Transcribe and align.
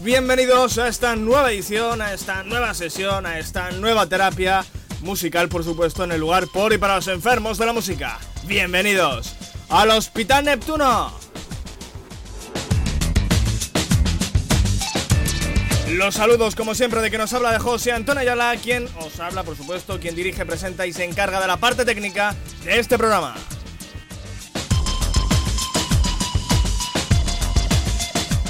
Bienvenidos 0.00 0.78
a 0.78 0.88
esta 0.88 1.16
nueva 1.16 1.52
edición, 1.52 2.00
a 2.00 2.14
esta 2.14 2.42
nueva 2.44 2.72
sesión, 2.72 3.26
a 3.26 3.38
esta 3.38 3.70
nueva 3.72 4.06
terapia 4.08 4.64
musical, 5.02 5.48
por 5.48 5.64
supuesto, 5.64 6.02
en 6.04 6.12
el 6.12 6.20
lugar 6.20 6.46
por 6.48 6.72
y 6.72 6.78
para 6.78 6.96
los 6.96 7.08
enfermos 7.08 7.58
de 7.58 7.66
la 7.66 7.72
música. 7.72 8.18
Bienvenidos 8.44 9.36
al 9.68 9.90
Hospital 9.90 10.46
Neptuno. 10.46 11.12
Los 15.90 16.14
saludos, 16.14 16.54
como 16.56 16.74
siempre, 16.74 17.00
de 17.00 17.10
que 17.10 17.18
nos 17.18 17.32
habla 17.34 17.52
de 17.52 17.58
José 17.58 17.92
Antonio 17.92 18.22
Ayala, 18.22 18.56
quien 18.56 18.88
os 18.98 19.20
habla, 19.20 19.42
por 19.44 19.56
supuesto, 19.56 20.00
quien 20.00 20.14
dirige, 20.14 20.46
presenta 20.46 20.86
y 20.86 20.92
se 20.92 21.04
encarga 21.04 21.40
de 21.40 21.46
la 21.46 21.58
parte 21.58 21.84
técnica 21.84 22.34
de 22.64 22.78
este 22.78 22.96
programa. 22.96 23.34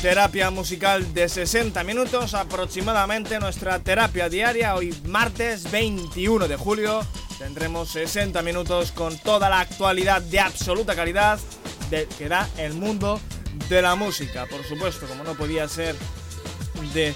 Terapia 0.02 0.50
musical 0.50 1.14
de 1.14 1.28
60 1.28 1.84
minutos 1.84 2.34
aproximadamente, 2.34 3.38
nuestra 3.38 3.78
terapia 3.78 4.28
diaria. 4.28 4.74
Hoy 4.74 4.92
martes 5.06 5.70
21 5.70 6.48
de 6.48 6.56
julio 6.56 7.06
tendremos 7.38 7.90
60 7.90 8.42
minutos 8.42 8.90
con 8.90 9.16
toda 9.18 9.48
la 9.48 9.60
actualidad 9.60 10.20
de 10.20 10.40
absoluta 10.40 10.96
calidad 10.96 11.38
que 12.18 12.28
da 12.28 12.48
el 12.58 12.74
mundo 12.74 13.20
de 13.68 13.80
la 13.80 13.94
música. 13.94 14.46
Por 14.46 14.64
supuesto, 14.64 15.06
como 15.06 15.22
no 15.22 15.34
podía 15.34 15.68
ser 15.68 15.94
de, 16.92 17.14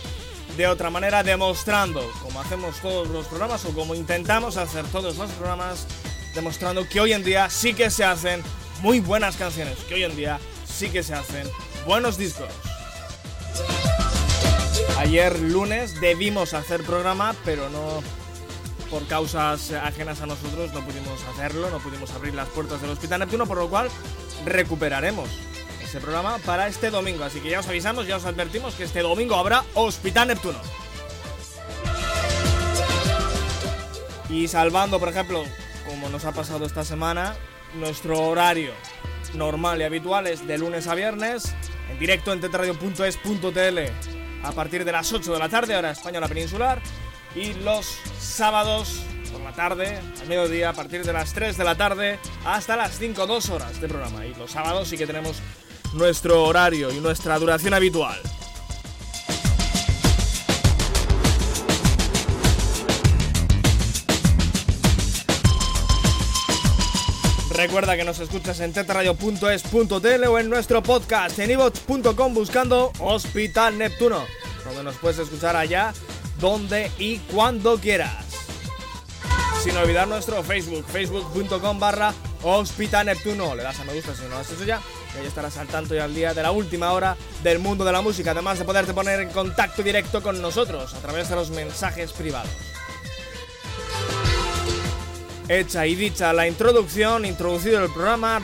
de 0.57 0.67
otra 0.69 0.89
manera, 0.89 1.25
demostrando, 1.25 2.09
como 2.23 2.41
hacemos 2.41 2.81
todos 2.81 3.09
los 3.09 3.27
programas 3.27 3.65
o 3.65 3.75
como 3.75 3.97
intentamos 3.97 4.57
hacer 4.57 4.85
todos 4.93 5.17
los 5.17 5.33
programas, 5.33 5.89
demostrando 6.37 6.89
que 6.89 7.01
hoy 7.01 7.15
en 7.15 7.25
día 7.25 7.51
sí 7.51 7.75
que 7.75 7.91
se 7.91 8.05
hacen 8.05 8.45
muy 8.81 9.01
buenas 9.01 9.35
canciones, 9.35 9.77
que 9.89 9.95
hoy 9.95 10.05
en 10.05 10.15
día 10.15 10.39
sí 10.73 10.89
que 10.89 11.03
se 11.03 11.15
hacen 11.15 11.49
buenos 11.85 12.17
discos. 12.17 12.47
Ayer 14.99 15.39
lunes 15.41 16.01
debimos 16.01 16.55
hacer 16.55 16.83
programa, 16.83 17.35
pero 17.45 17.69
no 17.71 18.03
por 18.91 19.07
causas 19.07 19.73
ajenas 19.73 20.21
a 20.21 20.27
nosotros 20.27 20.73
no 20.73 20.81
pudimos 20.85 21.23
hacerlo, 21.25 21.71
no 21.71 21.79
pudimos 21.79 22.11
abrir 22.13 22.35
las 22.35 22.49
puertas 22.49 22.81
del 22.81 22.91
Hospital 22.91 23.21
Neptuno, 23.21 23.47
por 23.47 23.59
lo 23.59 23.69
cual 23.69 23.89
recuperaremos 24.45 25.29
ese 25.83 26.01
programa 26.01 26.39
para 26.39 26.67
este 26.67 26.91
domingo. 26.91 27.25
Así 27.25 27.41
que 27.41 27.51
ya 27.51 27.61
os 27.61 27.69
avisamos, 27.69 28.07
ya 28.07 28.17
os 28.17 28.25
advertimos 28.25 28.75
que 28.75 28.85
este 28.85 29.01
domingo 29.01 29.37
habrá 29.37 29.65
Hospital 29.75 30.29
Neptuno. 30.29 30.59
Y 34.29 34.49
salvando, 34.49 34.99
por 34.99 35.09
ejemplo, 35.09 35.45
como 35.87 36.09
nos 36.09 36.25
ha 36.25 36.33
pasado 36.33 36.67
esta 36.67 36.85
semana, 36.85 37.37
nuestro 37.75 38.21
horario 38.21 38.73
normal 39.35 39.81
y 39.81 39.85
habitual 39.85 40.27
es 40.27 40.47
de 40.47 40.59
lunes 40.59 40.87
a 40.87 40.95
viernes, 40.95 41.55
en 41.91 41.99
directo 41.99 42.33
en 42.33 42.41
tetradio.es.tl 42.41 43.79
a 44.43 44.53
partir 44.53 44.85
de 44.85 44.93
las 44.93 45.13
8 45.13 45.33
de 45.33 45.39
la 45.39 45.49
tarde, 45.49 45.77
hora 45.77 45.91
española 45.91 46.29
peninsular, 46.29 46.81
y 47.35 47.53
los 47.55 47.87
sábados 48.19 49.03
por 49.33 49.41
la 49.41 49.53
tarde, 49.53 49.99
al 50.21 50.29
mediodía, 50.29 50.71
a 50.71 50.73
partir 50.73 51.05
de 51.05 51.13
las 51.13 51.33
3 51.33 51.57
de 51.57 51.65
la 51.65 51.77
tarde 51.77 52.19
hasta 52.45 52.77
las 52.77 52.99
5, 52.99 53.27
2 53.27 53.51
horas 53.51 53.81
de 53.81 53.89
programa. 53.89 54.25
Y 54.25 54.35
los 54.35 54.53
sábados 54.53 54.89
sí 54.89 54.97
que 54.97 55.07
tenemos 55.07 55.39
nuestro 55.95 56.45
horario 56.45 56.93
y 56.93 57.01
nuestra 57.01 57.39
duración 57.39 57.75
habitual. 57.75 58.21
Recuerda 67.57 67.97
que 67.97 68.05
nos 68.05 68.21
escuchas 68.21 68.61
en 68.61 68.75
tetradio.es.tl 68.75 70.25
o 70.29 70.39
en 70.39 70.51
nuestro 70.51 70.83
podcast 70.83 71.39
en 71.39 71.51
ivox.com 71.53 72.35
buscando 72.35 72.93
Hospital 72.99 73.79
Neptuno, 73.79 74.27
donde 74.67 74.83
nos 74.83 74.97
puedes 74.97 75.19
escuchar 75.19 75.57
allá, 75.57 75.95
donde 76.39 76.91
y 76.99 77.17
cuando 77.21 77.79
quieras. 77.79 78.27
Sin 79.65 79.75
olvidar 79.75 80.07
nuestro 80.07 80.43
Facebook, 80.43 80.85
facebook.com 80.87 81.81
barra 81.81 82.13
Hospital 82.43 83.07
Neptuno. 83.07 83.55
Le 83.55 83.63
das 83.63 83.81
a 83.81 83.85
me 83.85 83.95
gusta 83.95 84.15
si 84.15 84.25
no 84.25 84.29
lo 84.29 84.37
has 84.37 84.51
hecho 84.51 84.65
ya, 84.65 84.83
y 85.15 85.21
ahí 85.21 85.27
estarás 85.27 85.57
al 85.57 85.67
tanto 85.67 85.95
y 85.95 85.99
al 85.99 86.15
día 86.15 86.35
de 86.35 86.43
la 86.43 86.51
última 86.51 86.93
hora 86.93 87.17
del 87.43 87.59
mundo 87.59 87.87
de 87.87 87.93
la 87.93 88.03
música, 88.03 88.33
además 88.33 88.59
de 88.59 88.67
poderte 88.67 88.93
poner 88.93 89.21
en 89.21 89.31
contacto 89.31 89.83
directo 89.83 90.23
con 90.23 90.43
nosotros 90.43 90.93
a 90.93 90.99
través 90.99 91.31
de 91.31 91.37
los 91.37 91.49
mensajes 91.49 92.13
privados. 92.13 92.76
Hecha 95.49 95.87
y 95.87 95.95
dicha 95.95 96.33
la 96.33 96.49
introducción, 96.49 97.25
introducido 97.25 97.85
el 97.85 97.93
programa, 97.93 98.41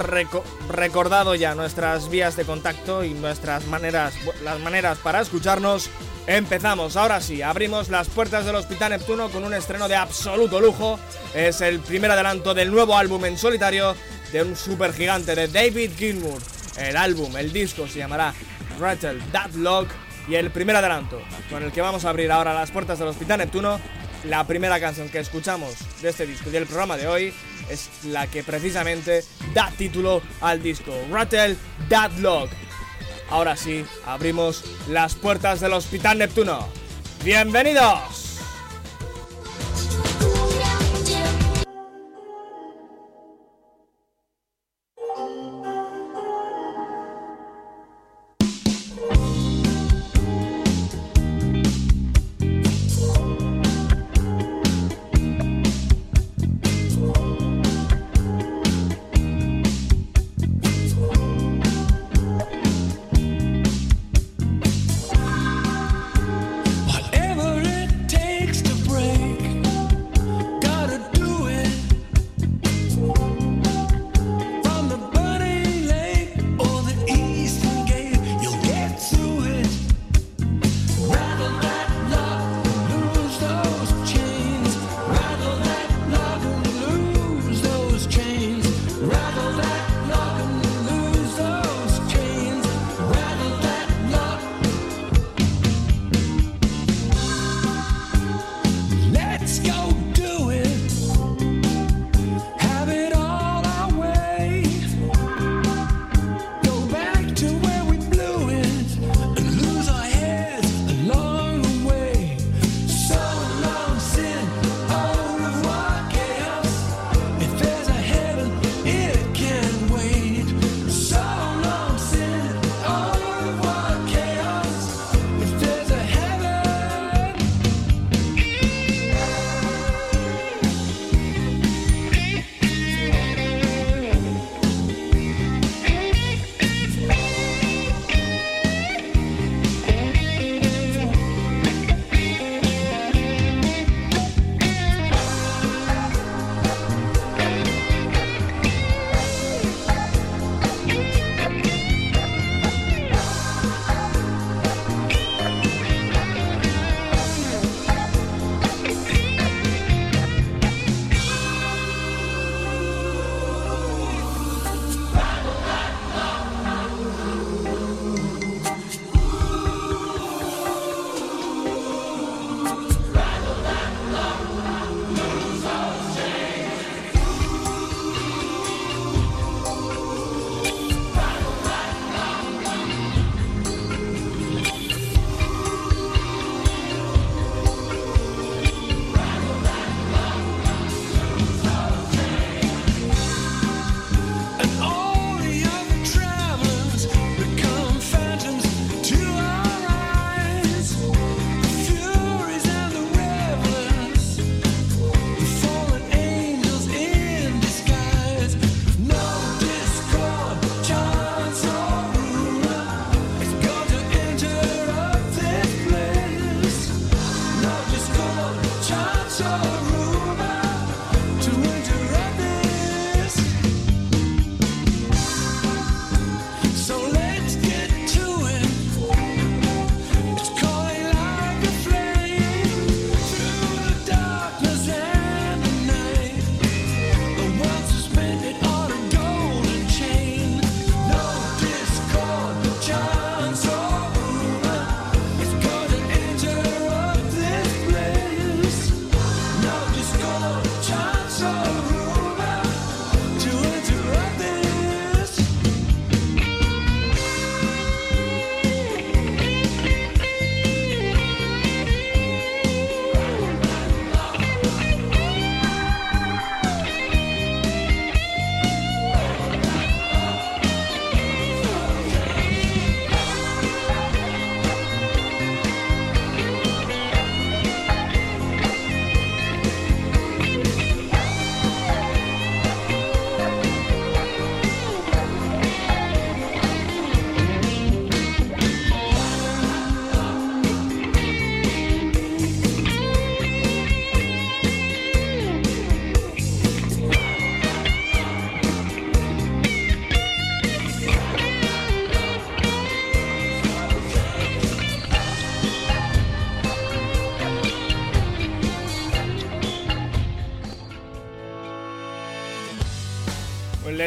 recordado 0.69 1.35
ya 1.35 1.53
nuestras 1.57 2.09
vías 2.09 2.37
de 2.37 2.45
contacto 2.45 3.03
y 3.03 3.13
nuestras 3.13 3.67
maneras, 3.67 4.15
las 4.45 4.61
maneras 4.61 4.99
para 4.99 5.21
escucharnos, 5.21 5.91
empezamos. 6.29 6.97
Ahora 6.97 7.21
sí, 7.21 7.43
abrimos 7.43 7.89
las 7.89 8.09
puertas 8.09 8.47
del 8.47 8.55
Hospital 8.55 8.91
Neptuno 8.91 9.31
con 9.31 9.43
un 9.43 9.53
estreno 9.53 9.89
de 9.89 9.97
absoluto 9.97 10.61
lujo. 10.61 11.01
Es 11.35 11.61
el 11.61 11.81
primer 11.81 12.13
adelanto 12.13 12.55
del 12.55 12.71
nuevo 12.71 12.97
álbum 12.97 13.25
en 13.25 13.37
solitario 13.37 13.97
de 14.31 14.45
un 14.45 14.55
super 14.55 14.93
gigante 14.93 15.35
de 15.35 15.49
David 15.49 15.91
Gilmour. 15.97 16.41
El 16.79 16.97
álbum, 16.97 17.37
el 17.37 17.53
disco 17.53 17.89
se 17.89 17.99
llamará 17.99 18.33
Rattle 18.79 19.21
That 19.33 19.55
Lock 19.55 19.89
y 20.29 20.37
el 20.37 20.53
primer 20.53 20.77
adelanto 20.77 21.21
con 21.51 21.65
el 21.65 21.73
que 21.73 21.81
vamos 21.81 22.05
a 22.05 22.11
abrir 22.11 22.31
ahora 22.31 22.55
las 22.55 22.71
puertas 22.71 23.01
del 23.01 23.09
Hospital 23.09 23.39
Neptuno 23.39 23.81
la 24.25 24.47
primera 24.47 24.79
canción 24.81 25.09
que 25.09 25.19
escuchamos 25.19 25.75
de 26.01 26.11
este 26.11 26.27
disco 26.27 26.49
y 26.49 26.53
del 26.53 26.67
programa 26.67 26.97
de 26.97 27.07
hoy 27.07 27.35
es 27.69 27.89
la 28.05 28.27
que 28.27 28.43
precisamente 28.43 29.25
da 29.55 29.71
título 29.71 30.23
al 30.41 30.63
disco, 30.63 30.93
Rattle 31.11 31.57
That 31.89 32.13
Lock. 32.19 32.51
Ahora 33.31 33.57
sí, 33.57 33.85
abrimos 34.07 34.65
las 34.89 35.15
puertas 35.15 35.61
del 35.61 35.73
Hospital 35.73 36.19
Neptuno. 36.19 36.69
¡Bienvenidos! 37.25 38.22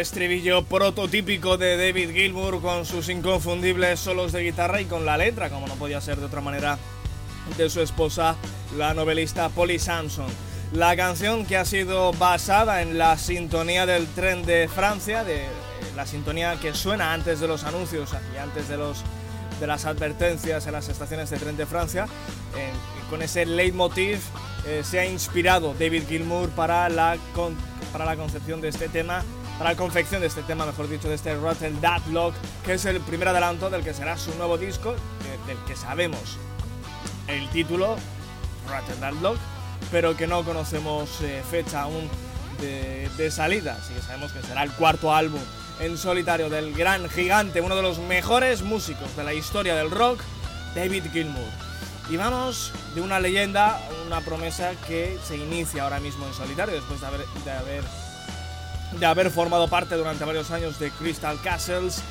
Estribillo 0.05 0.63
prototípico 0.63 1.57
de 1.57 1.77
David 1.77 2.11
Gilmour 2.11 2.61
con 2.61 2.85
sus 2.85 3.09
inconfundibles 3.09 3.99
solos 3.99 4.31
de 4.33 4.43
guitarra 4.43 4.79
y 4.79 4.85
con 4.85 5.03
la 5.03 5.17
letra, 5.17 5.49
como 5.49 5.65
no 5.65 5.73
podía 5.73 5.99
ser 5.99 6.17
de 6.19 6.27
otra 6.27 6.41
manera, 6.41 6.77
de 7.57 7.71
su 7.71 7.81
esposa, 7.81 8.35
la 8.77 8.93
novelista 8.93 9.49
Polly 9.49 9.79
Samson. 9.79 10.27
La 10.73 10.95
canción 10.95 11.43
que 11.47 11.57
ha 11.57 11.65
sido 11.65 12.13
basada 12.13 12.83
en 12.83 12.99
la 12.99 13.17
sintonía 13.17 13.87
del 13.87 14.05
tren 14.05 14.45
de 14.45 14.67
Francia, 14.67 15.23
de 15.23 15.45
eh, 15.45 15.49
la 15.95 16.05
sintonía 16.05 16.59
que 16.59 16.75
suena 16.75 17.11
antes 17.11 17.39
de 17.39 17.47
los 17.47 17.63
anuncios 17.63 18.11
y 18.31 18.37
antes 18.37 18.69
de, 18.69 18.77
los, 18.77 19.03
de 19.59 19.65
las 19.65 19.85
advertencias 19.85 20.67
en 20.67 20.73
las 20.73 20.87
estaciones 20.87 21.31
de 21.31 21.37
tren 21.37 21.57
de 21.57 21.65
Francia, 21.65 22.05
con 23.09 23.23
ese 23.23 23.47
leitmotiv 23.47 24.19
eh, 24.67 24.83
se 24.83 24.99
ha 24.99 25.05
inspirado 25.07 25.73
David 25.73 26.03
Gilmour 26.07 26.49
para 26.49 26.89
la, 26.89 27.17
para 27.91 28.05
la 28.05 28.15
concepción 28.15 28.61
de 28.61 28.69
este 28.69 28.87
tema 28.87 29.23
para 29.57 29.71
la 29.71 29.77
confección 29.77 30.21
de 30.21 30.27
este 30.27 30.43
tema, 30.43 30.65
mejor 30.65 30.89
dicho, 30.89 31.07
de 31.07 31.15
este 31.15 31.35
Rotten 31.35 31.79
Deadlock, 31.79 32.35
que 32.63 32.73
es 32.73 32.85
el 32.85 32.99
primer 33.01 33.29
adelanto 33.29 33.69
del 33.69 33.83
que 33.83 33.93
será 33.93 34.17
su 34.17 34.33
nuevo 34.35 34.57
disco, 34.57 34.95
del 35.47 35.57
que 35.65 35.75
sabemos 35.75 36.37
el 37.27 37.47
título, 37.49 37.95
Rotten 38.69 38.99
Deadlock, 38.99 39.37
pero 39.91 40.17
que 40.17 40.27
no 40.27 40.43
conocemos 40.43 41.21
eh, 41.21 41.41
fecha 41.49 41.83
aún 41.83 42.09
de, 42.59 43.31
salida, 43.31 43.77
así 43.81 43.93
que 43.93 44.01
sabemos 44.01 44.31
que 44.31 44.41
será 44.41 44.63
el 44.63 44.71
cuarto 44.71 45.13
álbum 45.13 45.41
en 45.79 45.97
solitario 45.97 46.49
del 46.49 46.73
gran 46.73 47.09
gigante, 47.09 47.61
uno 47.61 47.75
de 47.75 47.81
los 47.81 47.99
mejores 47.99 48.61
músicos 48.61 49.15
de 49.15 49.23
la 49.23 49.33
historia 49.33 49.75
del 49.75 49.91
rock, 49.91 50.21
David 50.73 51.05
Gilmour. 51.11 51.49
Y 52.09 52.17
vamos 52.17 52.71
de 52.93 53.01
una 53.01 53.19
leyenda, 53.19 53.79
una 54.05 54.21
promesa 54.21 54.71
que 54.87 55.17
se 55.25 55.37
inicia 55.37 55.83
ahora 55.83 55.99
mismo 55.99 56.25
en 56.27 56.33
solitario, 56.33 56.75
después 56.75 57.01
de 57.01 57.51
haber 57.51 57.83
de 58.93 59.05
haber 59.05 59.29
formado 59.29 59.67
parte 59.67 59.95
durante 59.95 60.23
varios 60.23 60.51
años 60.51 60.79
de 60.79 60.91
Crystal 60.91 61.39
Castles 61.41 62.01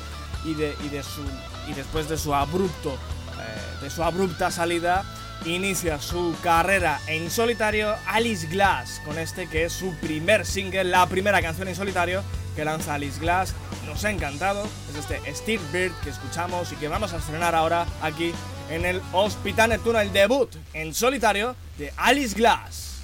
y, 0.43 0.53
de, 0.53 0.75
y, 0.83 1.73
después 1.73 2.07
de 2.07 2.17
su, 2.17 2.33
abrupto, 2.33 2.93
eh, 2.93 3.83
de 3.83 3.89
su 3.89 4.03
abrupta 4.03 4.51
salida 4.51 5.03
inicia 5.45 6.01
su 6.01 6.35
carrera 6.41 6.99
en 7.07 7.29
solitario 7.29 7.95
Alice 8.07 8.47
Glass 8.47 9.01
con 9.05 9.19
este 9.19 9.47
que 9.47 9.65
es 9.65 9.73
su 9.73 9.93
primer 9.95 10.45
single, 10.45 10.85
la 10.85 11.07
primera 11.07 11.41
canción 11.41 11.67
en 11.67 11.75
solitario 11.75 12.23
que 12.55 12.65
lanza 12.65 12.93
Alice 12.93 13.19
Glass. 13.19 13.53
Nos 13.85 14.03
ha 14.05 14.11
encantado, 14.11 14.67
es 14.89 14.95
este 14.95 15.35
Steve 15.35 15.61
Bird 15.71 15.93
que 16.03 16.09
escuchamos 16.09 16.71
y 16.71 16.75
que 16.75 16.87
vamos 16.87 17.13
a 17.13 17.17
estrenar 17.17 17.53
ahora 17.53 17.85
aquí 18.01 18.33
en 18.69 18.85
el 18.85 19.01
Hospital 19.11 19.69
Neptuno, 19.69 19.99
el 19.99 20.11
debut 20.11 20.55
en 20.73 20.93
solitario 20.93 21.55
de 21.77 21.93
Alice 21.97 22.35
Glass. 22.35 22.94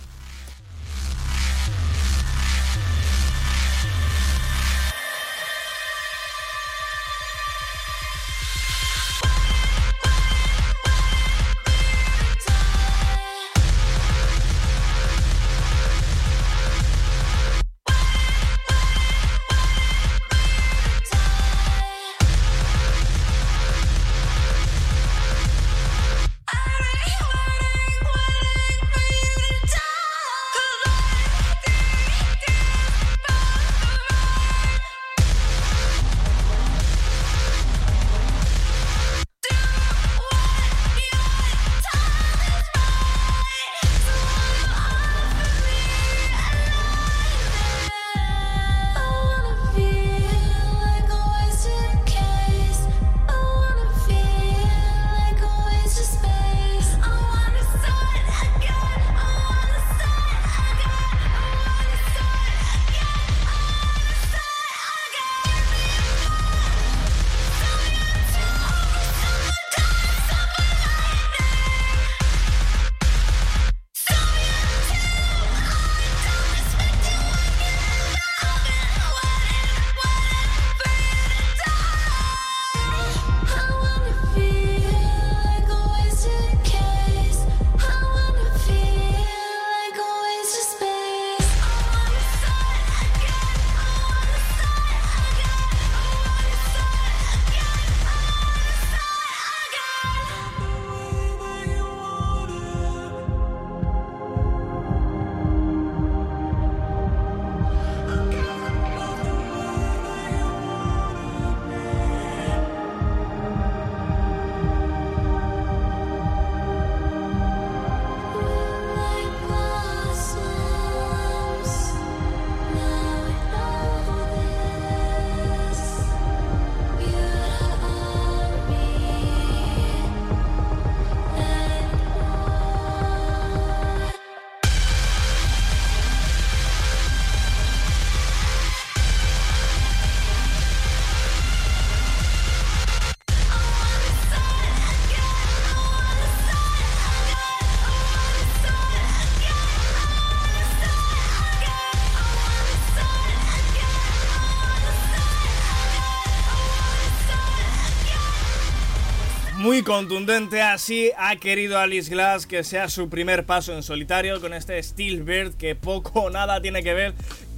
Contundente, 159.84 160.62
así 160.62 161.12
ha 161.18 161.36
querido 161.36 161.80
Alice 161.80 162.10
Glass 162.10 162.46
que 162.46 162.64
sea 162.64 162.90
su 162.90 163.10
primer 163.10 163.46
paso 163.46 163.74
en 163.74 163.84
solitario 163.84 164.40
con 164.42 164.54
este 164.54 164.82
Steel 164.82 165.24
Bird 165.24 165.54
que 165.56 165.76
poco 165.76 166.22
o 166.22 166.30
nada 166.30 166.62
tiene 166.62 166.84
que 166.84 166.94
ver 166.94 167.14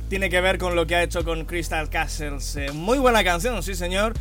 tiene 0.09 0.29
que 0.29 0.41
ver 0.41 0.57
con 0.57 0.75
lo 0.75 0.85
que 0.85 0.95
ha 0.95 1.03
hecho 1.03 1.23
con 1.23 1.45
Crystal 1.45 1.89
Castles. 1.89 2.55
Eh, 2.55 2.71
muy 2.71 2.99
buena 2.99 3.23
canción, 3.23 3.63
sí 3.63 3.73
señor. 3.73 4.13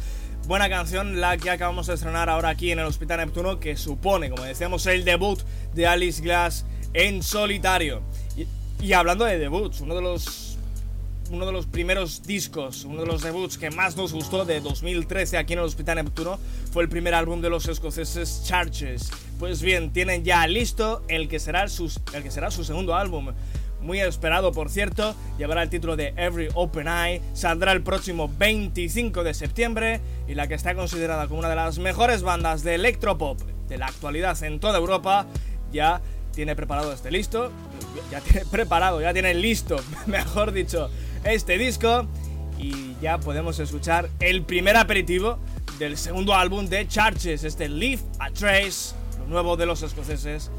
Buena 0.46 0.68
canción 0.68 1.20
la 1.20 1.36
que 1.36 1.50
acabamos 1.50 1.86
de 1.86 1.94
estrenar 1.94 2.28
ahora 2.30 2.48
aquí 2.48 2.72
en 2.72 2.78
el 2.78 2.86
Hospital 2.86 3.18
Neptuno 3.18 3.60
que 3.60 3.76
supone, 3.76 4.30
como 4.30 4.44
decíamos, 4.44 4.86
el 4.86 5.04
debut 5.04 5.40
de 5.74 5.86
Alice 5.86 6.22
Glass 6.22 6.64
en 6.94 7.22
solitario. 7.22 8.02
Y, 8.36 8.46
y 8.84 8.92
hablando 8.94 9.24
de 9.24 9.38
debuts, 9.38 9.80
uno 9.80 9.94
de 9.94 10.02
los 10.02 10.51
uno 11.32 11.46
de 11.46 11.52
los 11.52 11.66
primeros 11.66 12.22
discos, 12.22 12.84
uno 12.84 13.00
de 13.00 13.06
los 13.06 13.22
debuts 13.22 13.56
que 13.56 13.70
más 13.70 13.96
nos 13.96 14.12
gustó 14.12 14.44
de 14.44 14.60
2013 14.60 15.38
aquí 15.38 15.54
en 15.54 15.60
el 15.60 15.64
Hospital 15.64 15.96
Neptuno 15.96 16.38
fue 16.70 16.82
el 16.82 16.90
primer 16.90 17.14
álbum 17.14 17.40
de 17.40 17.48
los 17.48 17.66
escoceses 17.68 18.42
Charges. 18.44 19.10
Pues 19.38 19.62
bien, 19.62 19.92
tienen 19.92 20.24
ya 20.24 20.46
listo 20.46 21.02
el 21.08 21.28
que 21.28 21.40
será, 21.40 21.64
el 21.64 22.22
que 22.22 22.30
será 22.30 22.50
su 22.50 22.64
segundo 22.64 22.94
álbum. 22.94 23.32
Muy 23.80 24.00
esperado, 24.00 24.52
por 24.52 24.68
cierto, 24.68 25.16
llevará 25.38 25.62
el 25.62 25.70
título 25.70 25.96
de 25.96 26.12
Every 26.16 26.48
Open 26.54 26.86
Eye, 26.86 27.22
saldrá 27.32 27.72
el 27.72 27.82
próximo 27.82 28.30
25 28.38 29.24
de 29.24 29.32
septiembre 29.32 30.00
y 30.28 30.34
la 30.34 30.46
que 30.46 30.54
está 30.54 30.74
considerada 30.74 31.28
como 31.28 31.40
una 31.40 31.48
de 31.48 31.56
las 31.56 31.78
mejores 31.78 32.22
bandas 32.22 32.62
de 32.62 32.74
electropop 32.74 33.40
de 33.68 33.78
la 33.78 33.86
actualidad 33.86 34.40
en 34.44 34.60
toda 34.60 34.78
Europa, 34.78 35.26
ya 35.72 36.02
tiene 36.32 36.54
preparado 36.54 36.92
este 36.92 37.10
listo, 37.10 37.50
ya 38.10 38.20
tiene 38.20 38.46
preparado, 38.46 39.00
ya 39.00 39.12
tiene 39.12 39.34
listo, 39.34 39.76
mejor 40.06 40.52
dicho, 40.52 40.90
este 41.24 41.58
disco 41.58 42.06
y 42.58 42.94
ya 43.00 43.18
podemos 43.18 43.58
escuchar 43.58 44.08
el 44.20 44.42
primer 44.42 44.76
aperitivo 44.76 45.38
del 45.78 45.96
segundo 45.96 46.34
álbum 46.34 46.66
de 46.66 46.86
Charges, 46.86 47.44
este 47.44 47.68
Leave 47.68 48.02
a 48.18 48.30
Trace, 48.30 48.94
lo 49.18 49.26
nuevo 49.26 49.56
de 49.56 49.66
los 49.66 49.82
escoceses, 49.82 50.50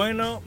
Charges. 0.00 0.40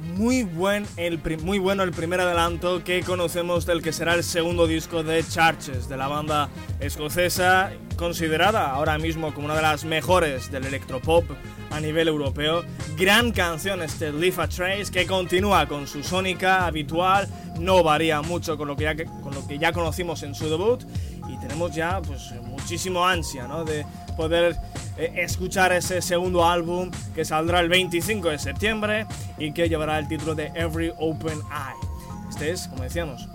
el 0.98 1.20
muy 1.44 1.60
bueno 1.60 1.84
el 1.84 1.92
primer 1.92 2.20
adelanto 2.20 2.84
que 2.84 3.04
conocemos 3.04 3.68
del 3.68 3.84
que 3.84 3.94
será 3.94 4.16
el 4.16 4.24
segundo 4.24 4.66
disco 4.66 5.04
de 5.04 5.24
Charges, 5.24 5.88
de 5.88 5.96
la 5.96 6.08
banda 6.08 6.50
escocesa, 6.80 7.72
considerada 7.96 8.72
ahora 8.72 8.98
mismo 8.98 9.32
como 9.32 9.46
una 9.46 9.56
de 9.56 9.62
las 9.62 9.86
mejores 9.86 10.52
del 10.52 10.66
electropop 10.66 11.26
a 11.70 11.80
nivel 11.80 12.08
europeo. 12.08 12.64
Gran 12.98 13.32
canción 13.32 13.84
este 13.84 14.12
Leave 14.12 14.42
a 14.42 14.48
Trace 14.48 14.92
que 14.92 15.06
continúa 15.06 15.68
con 15.68 15.86
su 15.88 16.04
sónica 16.04 16.66
habitual, 16.66 17.28
no 17.60 17.84
varía 17.84 18.24
mucho 18.24 18.58
con 18.58 18.68
lo 18.68 18.76
que 18.76 18.86
ya, 18.86 18.96
con 18.96 19.36
lo 19.36 19.46
que 19.48 19.60
ya 19.60 19.72
conocimos 19.72 20.24
en 20.24 20.34
su 20.34 20.50
debut 20.50 20.84
y 21.30 21.38
tenemos 21.38 21.76
ya 21.76 22.02
pues 22.02 22.34
muchísimo 22.42 23.06
ansia 23.06 23.48
¿no? 23.48 23.64
de 23.66 23.86
poder 24.18 24.58
eh, 24.98 25.12
escuchar 25.18 25.72
ese 25.74 26.02
segundo 26.02 26.46
álbum 26.46 26.92
que 27.16 27.26
saldrá 27.26 27.60
el 27.60 27.70
25 27.70 28.30
de 28.30 28.40
septiembre 28.40 29.06
y 29.38 29.52
que 29.52 29.70
llevará 29.70 29.98
el 30.00 30.08
título 30.08 30.36
de 30.36 30.52
Every 30.56 30.92
Open 30.98 31.40
Eye. 31.52 32.30
Este 32.30 32.52
es, 32.52 32.68
como 32.68 32.84
decíamos, 32.84 33.28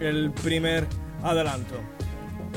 el 0.00 0.32
primer 0.32 0.86
adelanto. 1.22 1.76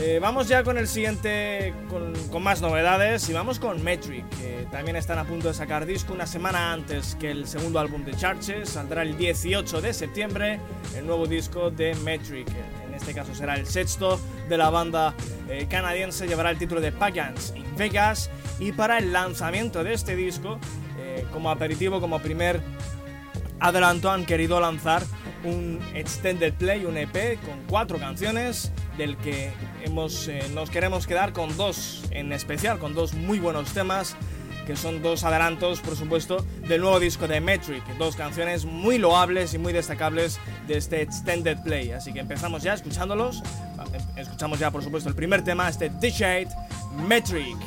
Eh, 0.01 0.19
vamos 0.21 0.47
ya 0.47 0.63
con 0.63 0.77
el 0.77 0.88
siguiente, 0.88 1.73
con, 1.89 2.41
más 2.41 2.62
novedades 2.62 3.27
y 3.27 3.34
vamos 3.34 3.60
con 3.60 3.84
Metric, 3.84 4.29
que 4.29 4.65
también 4.71 4.95
están 4.95 5.19
a 5.19 5.25
punto 5.25 5.49
de 5.49 5.53
sacar 5.53 5.86
disco 5.86 6.13
una 6.13 6.25
semana 6.25 6.71
antes 6.71 7.15
que 7.15 7.32
el 7.32 7.47
segundo 7.47 7.79
álbum 7.79 8.05
de 8.05 8.13
Charches, 8.13 8.69
saldrá 8.69 9.01
el 9.01 9.17
18 9.17 9.82
de 9.82 9.93
septiembre 9.93 10.60
el 10.95 11.05
nuevo 11.05 11.27
disco 11.27 11.69
de 11.69 11.95
Metric, 11.95 12.47
este 12.99 13.13
caso 13.13 13.33
será 13.33 13.55
el 13.55 13.65
sexto 13.65 14.19
de 14.47 14.57
la 14.57 14.69
banda 14.69 15.15
eh, 15.49 15.67
canadiense, 15.69 16.27
llevará 16.27 16.51
el 16.51 16.57
título 16.57 16.81
de 16.81 16.91
Pagans 16.91 17.53
in 17.55 17.65
Vegas. 17.77 18.29
Y 18.59 18.73
para 18.73 18.97
el 18.97 19.13
lanzamiento 19.13 19.83
de 19.83 19.93
este 19.93 20.15
disco, 20.15 20.59
eh, 20.99 21.25
como 21.31 21.49
aperitivo, 21.49 22.01
como 22.01 22.19
primer 22.19 22.62
adelanto, 23.59 24.12
han 24.12 24.25
querido 24.25 24.59
lanzar 24.59 25.03
un 25.43 25.79
extended 25.93 26.53
play, 26.53 26.85
un 26.85 26.97
EP 26.97 27.39
con 27.41 27.63
cuatro 27.67 27.97
canciones, 27.99 28.71
del 28.97 29.15
que 29.17 29.51
hemos, 29.85 30.27
eh, 30.27 30.41
nos 30.53 30.69
queremos 30.69 31.07
quedar 31.07 31.31
con 31.31 31.55
dos 31.55 32.03
en 32.12 32.33
especial, 32.33 32.79
con 32.79 32.93
dos 32.93 33.13
muy 33.13 33.39
buenos 33.39 33.71
temas 33.71 34.17
que 34.69 34.75
son 34.75 35.01
dos 35.01 35.23
adelantos, 35.23 35.79
por 35.79 35.95
supuesto, 35.95 36.45
del 36.67 36.82
nuevo 36.82 36.99
disco 36.99 37.27
de 37.27 37.41
Metric, 37.41 37.84
dos 37.97 38.15
canciones 38.15 38.65
muy 38.65 38.99
loables 38.99 39.55
y 39.55 39.58
muy 39.58 39.73
destacables 39.73 40.39
de 40.67 40.77
este 40.77 41.01
Extended 41.01 41.58
Play. 41.63 41.89
Así 41.89 42.13
que 42.13 42.19
empezamos 42.19 42.62
ya 42.62 42.75
escuchándolos. 42.75 43.41
Escuchamos 44.15 44.60
ya, 44.60 44.69
por 44.69 44.84
supuesto, 44.84 45.10
el 45.10 45.15
primer 45.15 45.43
tema, 45.43 45.67
este 45.69 45.89
The 45.89 46.12
Shade, 46.12 46.49
Metric. 47.08 47.58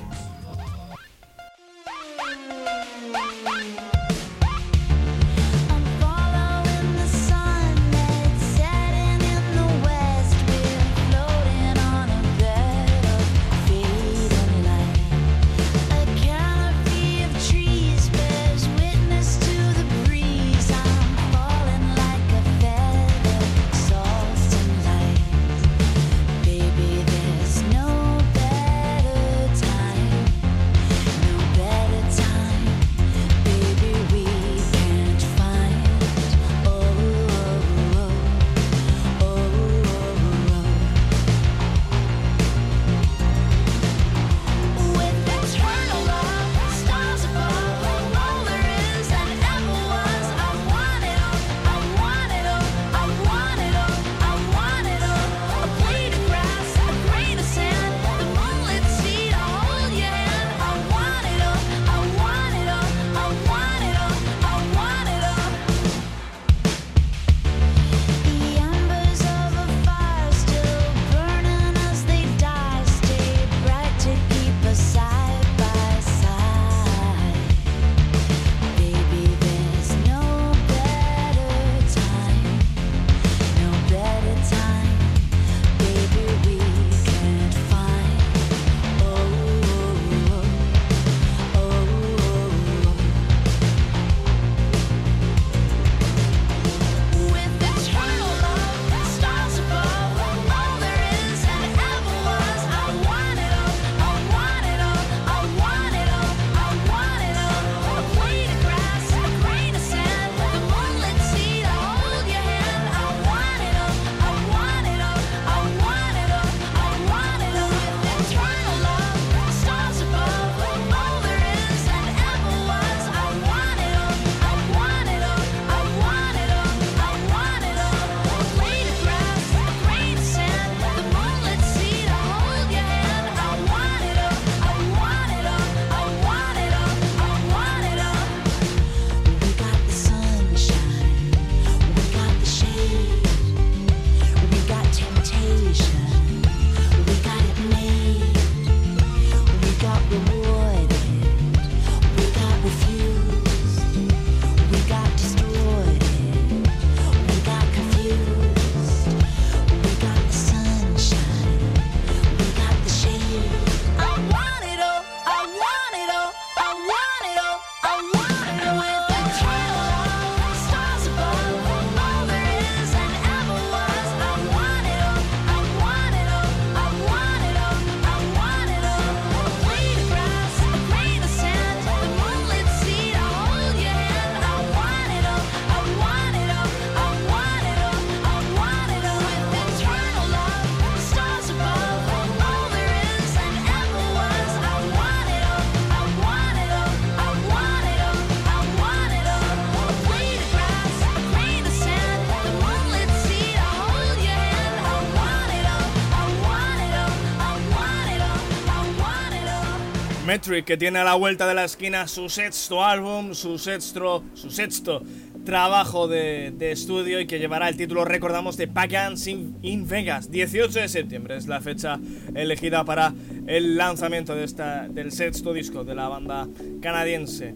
Que 210.43 210.77
tiene 210.77 210.99
a 210.99 211.05
la 211.05 211.15
vuelta 211.15 211.47
de 211.47 211.55
la 211.55 211.63
esquina 211.63 212.09
su 212.09 212.29
sexto 212.29 212.85
álbum, 212.85 213.33
su 213.33 213.59
sexto, 213.59 214.25
su 214.35 214.51
sexto 214.51 215.05
trabajo 215.45 216.09
de, 216.09 216.53
estudio 216.73 217.21
y 217.21 217.29
que 217.29 217.39
llevará 217.39 217.69
el 217.69 217.77
título, 217.77 218.05
recordamos, 218.05 218.57
de 218.57 218.67
Pagans 218.67 219.29
in, 219.29 219.87
Vegas. 219.87 220.33
18 220.33 220.81
de 220.81 220.89
septiembre 220.89 221.37
es 221.37 221.47
la 221.47 221.61
fecha 221.61 222.01
elegida 222.35 222.85
para 222.85 223.15
el 223.47 223.77
lanzamiento 223.77 224.35
de 224.35 224.43
esta, 224.43 224.89
del 224.89 225.13
sexto 225.13 225.53
disco 225.53 225.85
de 225.85 225.95
la 225.95 226.09
banda 226.09 226.49
canadiense. 226.81 227.55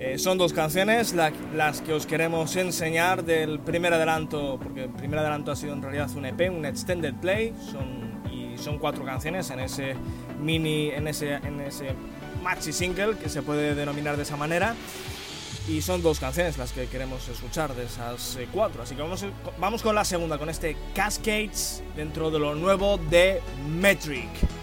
Eh, 0.00 0.18
son 0.18 0.38
dos 0.38 0.52
canciones 0.52 1.14
las 1.14 1.80
que 1.82 1.92
os 1.92 2.04
queremos 2.04 2.56
enseñar 2.56 3.24
del 3.24 3.60
primer 3.60 3.92
adelanto, 3.92 4.58
porque 4.60 4.84
el 4.84 4.90
primer 4.90 5.20
adelanto 5.20 5.52
ha 5.52 5.56
sido 5.56 5.72
en 5.72 5.82
realidad 5.82 6.10
un 6.16 6.26
EP, 6.26 6.50
un 6.50 6.64
extended 6.66 7.14
play, 7.14 7.54
son, 7.70 8.07
son 8.60 8.78
cuatro 8.78 9.04
canciones 9.04 9.50
en 9.50 9.60
ese 9.60 9.94
mini, 10.40 10.90
en 10.90 11.08
ese, 11.08 11.34
en 11.34 11.60
ese 11.60 11.94
maxi 12.42 12.72
single, 12.72 13.16
que 13.16 13.28
se 13.28 13.42
puede 13.42 13.74
denominar 13.74 14.16
de 14.16 14.22
esa 14.22 14.36
manera. 14.36 14.74
Y 15.68 15.82
son 15.82 16.02
dos 16.02 16.18
canciones 16.18 16.56
las 16.56 16.72
que 16.72 16.86
queremos 16.86 17.28
escuchar 17.28 17.74
de 17.74 17.84
esas 17.84 18.36
eh, 18.36 18.48
cuatro. 18.50 18.82
Así 18.82 18.94
que 18.94 19.02
vamos, 19.02 19.26
vamos 19.58 19.82
con 19.82 19.94
la 19.94 20.04
segunda, 20.04 20.38
con 20.38 20.48
este 20.48 20.76
Cascades 20.94 21.82
dentro 21.94 22.30
de 22.30 22.38
lo 22.38 22.54
nuevo 22.54 22.96
de 22.96 23.42
Metric. 23.78 24.57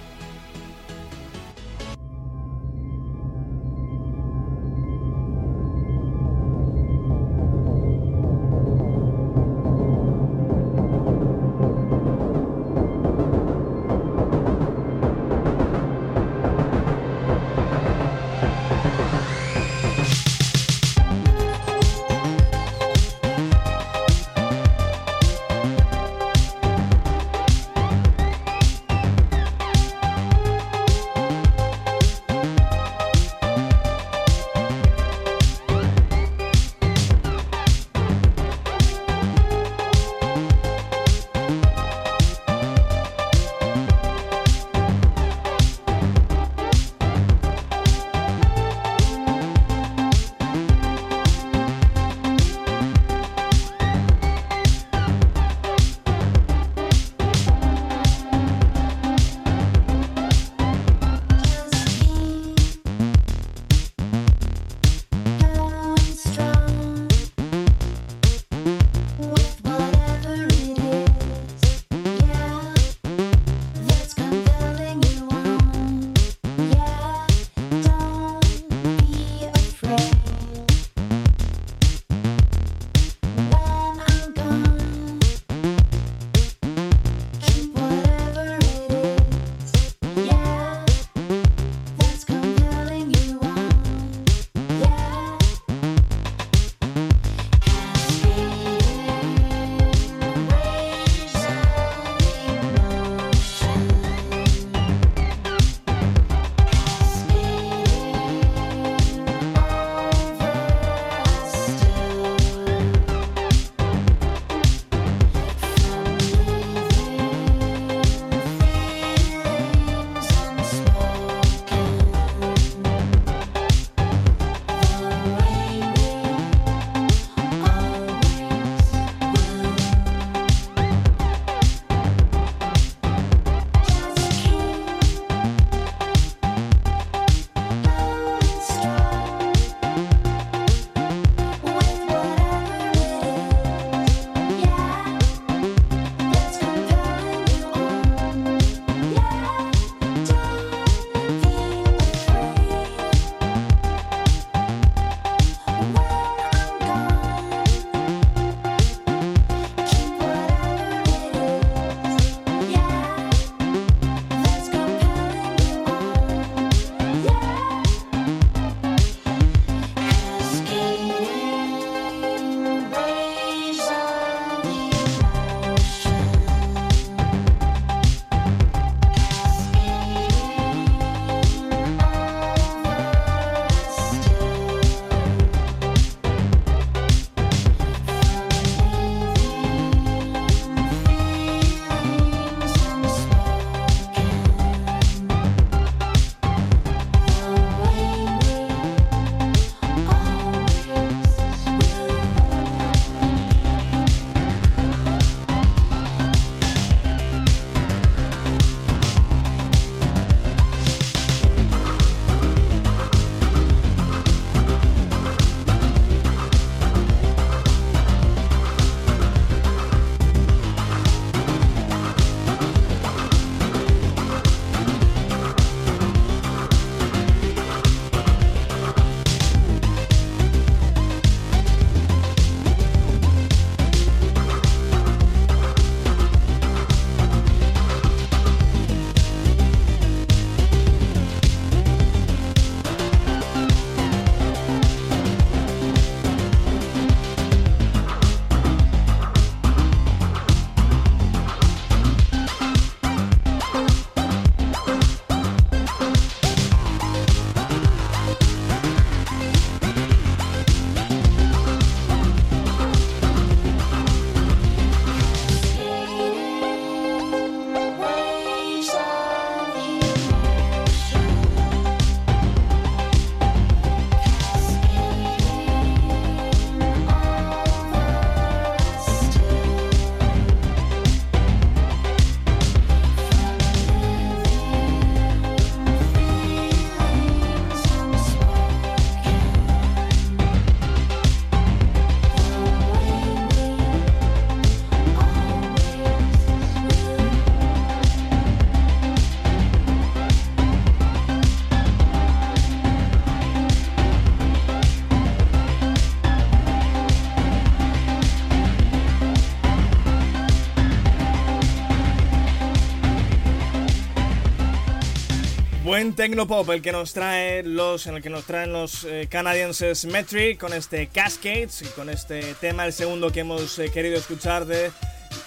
Buen 315.95 316.13
tecnopop 316.13 316.69
el 316.71 316.81
que 316.81 316.91
nos 316.91 317.13
trae 317.13 317.63
los, 317.63 318.05
en 318.05 318.15
el 318.15 318.21
que 318.21 318.29
nos 318.29 318.43
traen 318.43 318.73
los 318.73 319.05
eh, 319.05 319.29
canadienses 319.31 320.03
Metric 320.03 320.60
con 320.60 320.73
este 320.73 321.08
Cascades 321.08 321.84
y 321.84 321.86
con 321.86 322.10
este 322.10 322.53
tema, 322.55 322.86
el 322.86 322.91
segundo 322.91 323.31
que 323.31 323.39
hemos 323.39 323.79
eh, 323.79 323.89
querido 323.89 324.17
escuchar 324.17 324.65
de 324.65 324.91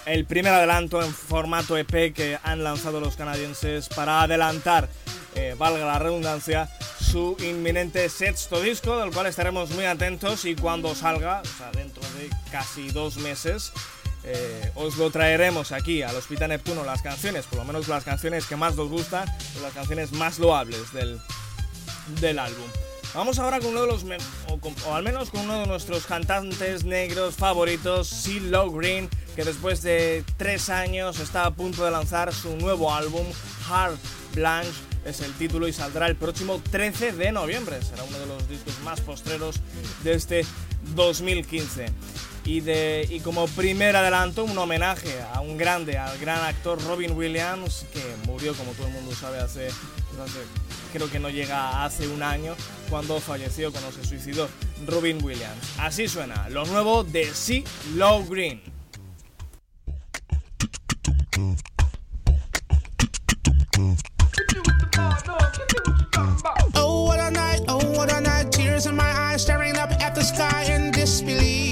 el 0.07 0.25
primer 0.25 0.51
adelanto 0.51 1.03
en 1.03 1.13
formato 1.13 1.77
EP 1.77 2.11
que 2.15 2.39
han 2.41 2.63
lanzado 2.63 2.99
los 2.99 3.15
canadienses 3.15 3.89
para 3.89 4.23
adelantar, 4.23 4.89
eh, 5.35 5.53
valga 5.55 5.85
la 5.85 5.99
redundancia, 5.99 6.67
su 6.99 7.37
inminente 7.41 8.09
sexto 8.09 8.59
disco, 8.59 8.97
del 8.97 9.11
cual 9.11 9.27
estaremos 9.27 9.69
muy 9.69 9.85
atentos 9.85 10.45
y 10.45 10.55
cuando 10.55 10.95
salga, 10.95 11.41
o 11.41 11.57
sea, 11.57 11.69
dentro 11.73 12.01
de 12.17 12.27
casi 12.51 12.89
dos 12.89 13.17
meses, 13.17 13.71
eh, 14.31 14.71
os 14.75 14.97
lo 14.97 15.09
traeremos 15.09 15.71
aquí 15.71 16.03
al 16.03 16.15
Hospital 16.15 16.49
Neptuno 16.49 16.83
las 16.83 17.01
canciones, 17.01 17.45
por 17.45 17.57
lo 17.57 17.65
menos 17.65 17.87
las 17.87 18.03
canciones 18.03 18.45
que 18.45 18.55
más 18.55 18.75
nos 18.75 18.87
gustan, 18.87 19.27
las 19.61 19.73
canciones 19.73 20.11
más 20.11 20.37
loables 20.37 20.93
del, 20.93 21.19
del 22.21 22.37
álbum. 22.37 22.67
Vamos 23.15 23.39
ahora 23.39 23.59
con 23.59 23.69
uno 23.69 23.81
de 23.81 23.87
los, 23.87 24.05
o, 24.85 24.93
al 24.93 25.01
menos 25.01 25.31
con 25.31 25.41
uno 25.41 25.61
de 25.61 25.65
nuestros 25.65 26.05
cantantes 26.05 26.83
negros 26.83 27.35
favoritos, 27.35 28.07
CeeLo 28.07 28.69
Green, 28.69 29.09
que 29.35 29.43
después 29.43 29.81
de 29.81 30.23
tres 30.37 30.69
años 30.69 31.19
está 31.19 31.45
a 31.45 31.51
punto 31.51 31.83
de 31.83 31.89
lanzar 31.89 32.31
su 32.31 32.55
nuevo 32.57 32.93
álbum, 32.93 33.25
Hard 33.67 33.97
Blanche, 34.35 34.79
es 35.05 35.21
el 35.21 35.33
título 35.33 35.67
y 35.67 35.73
saldrá 35.73 36.05
el 36.05 36.17
próximo 36.17 36.61
13 36.71 37.13
de 37.13 37.31
noviembre. 37.31 37.81
Será 37.81 38.03
uno 38.03 38.19
de 38.19 38.25
los 38.27 38.47
discos 38.47 38.79
más 38.83 39.01
postreros 39.01 39.55
de 40.03 40.13
este 40.13 40.45
2015 40.93 41.87
y, 42.45 42.61
de, 42.61 43.07
y 43.09 43.19
como 43.19 43.47
primer 43.47 43.95
adelanto 43.95 44.43
un 44.43 44.57
homenaje 44.57 45.21
a 45.33 45.41
un 45.41 45.57
grande, 45.57 45.97
al 45.97 46.17
gran 46.19 46.43
actor 46.43 46.81
Robin 46.85 47.11
Williams, 47.11 47.85
que 47.93 48.01
murió 48.25 48.53
como 48.53 48.71
todo 48.71 48.87
el 48.87 48.93
mundo 48.93 49.13
sabe 49.13 49.39
hace, 49.39 49.69
creo 50.93 51.09
que 51.09 51.19
no 51.19 51.29
llega 51.29 51.83
hace 51.85 52.07
un 52.07 52.23
año, 52.23 52.55
cuando 52.89 53.19
falleció, 53.19 53.71
cuando 53.71 53.91
se 53.91 54.03
suicidó 54.03 54.49
Robin 54.87 55.23
Williams. 55.23 55.75
Así 55.77 56.07
suena, 56.07 56.49
lo 56.49 56.65
nuevo 56.65 57.03
de 57.03 57.33
Sea 57.33 57.63
Low 57.95 58.25
Green. 58.25 58.61
Oh, 66.75 67.05
what 67.05 67.19
a 67.19 67.31
night, 67.31 67.61
oh, 67.67 67.97
what 67.97 68.11
a 68.11 68.21
night, 68.21 68.51
tears 68.51 68.85
in 68.87 68.95
my 68.95 69.03
eyes, 69.03 69.41
staring 69.41 69.77
up 69.77 69.91
at 70.01 70.15
the 70.15 70.23
sky 70.23 70.63
in 70.63 70.91
disbelief. 70.91 71.68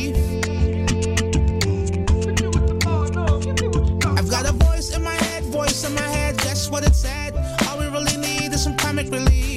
In 5.83 5.93
my 5.93 6.01
head, 6.01 6.37
guess 6.37 6.69
what 6.69 6.83
it 6.83 6.95
said? 6.95 7.35
All 7.67 7.77
we 7.77 7.85
really 7.87 8.17
need 8.17 8.53
is 8.53 8.63
some 8.63 8.75
comic 8.77 9.11
relief. 9.11 9.56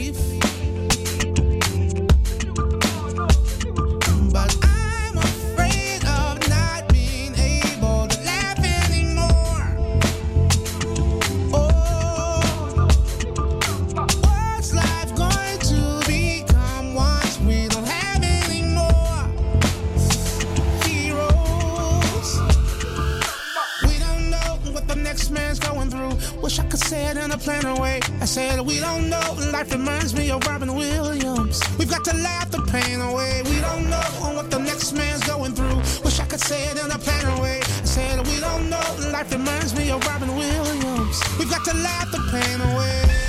Plan 27.41 27.65
away. 27.65 28.01
I 28.21 28.27
said, 28.27 28.61
we 28.61 28.79
don't 28.81 29.09
know. 29.09 29.37
Life 29.53 29.73
reminds 29.73 30.15
me 30.15 30.31
of 30.31 30.47
Robin 30.47 30.75
Williams. 30.75 31.61
We've 31.79 31.91
got 31.91 32.05
to 32.05 32.17
laugh 32.17 32.51
the 32.51 32.63
pain 32.71 33.01
away. 33.01 33.43
We 33.45 33.61
don't 33.61 33.89
know 33.89 34.35
what 34.37 34.51
the 34.51 34.59
next 34.59 34.93
man's 34.93 35.25
going 35.27 35.55
through. 35.55 35.77
Wish 36.05 36.21
I 36.21 36.27
could 36.27 36.41
say 36.41 36.63
it 36.71 36.83
in 36.83 36.91
a 36.91 36.99
plan 36.99 37.39
away. 37.39 37.61
I 37.61 37.85
said, 37.85 38.27
we 38.27 38.41
don't 38.41 38.69
know. 38.69 39.11
Life 39.11 39.33
reminds 39.33 39.75
me 39.75 39.91
of 39.91 40.07
Robin 40.07 40.35
Williams. 40.37 41.21
We've 41.39 41.51
got 41.51 41.65
to 41.65 41.75
laugh 41.77 42.11
the 42.13 42.21
pain 42.31 42.61
away. 42.73 43.20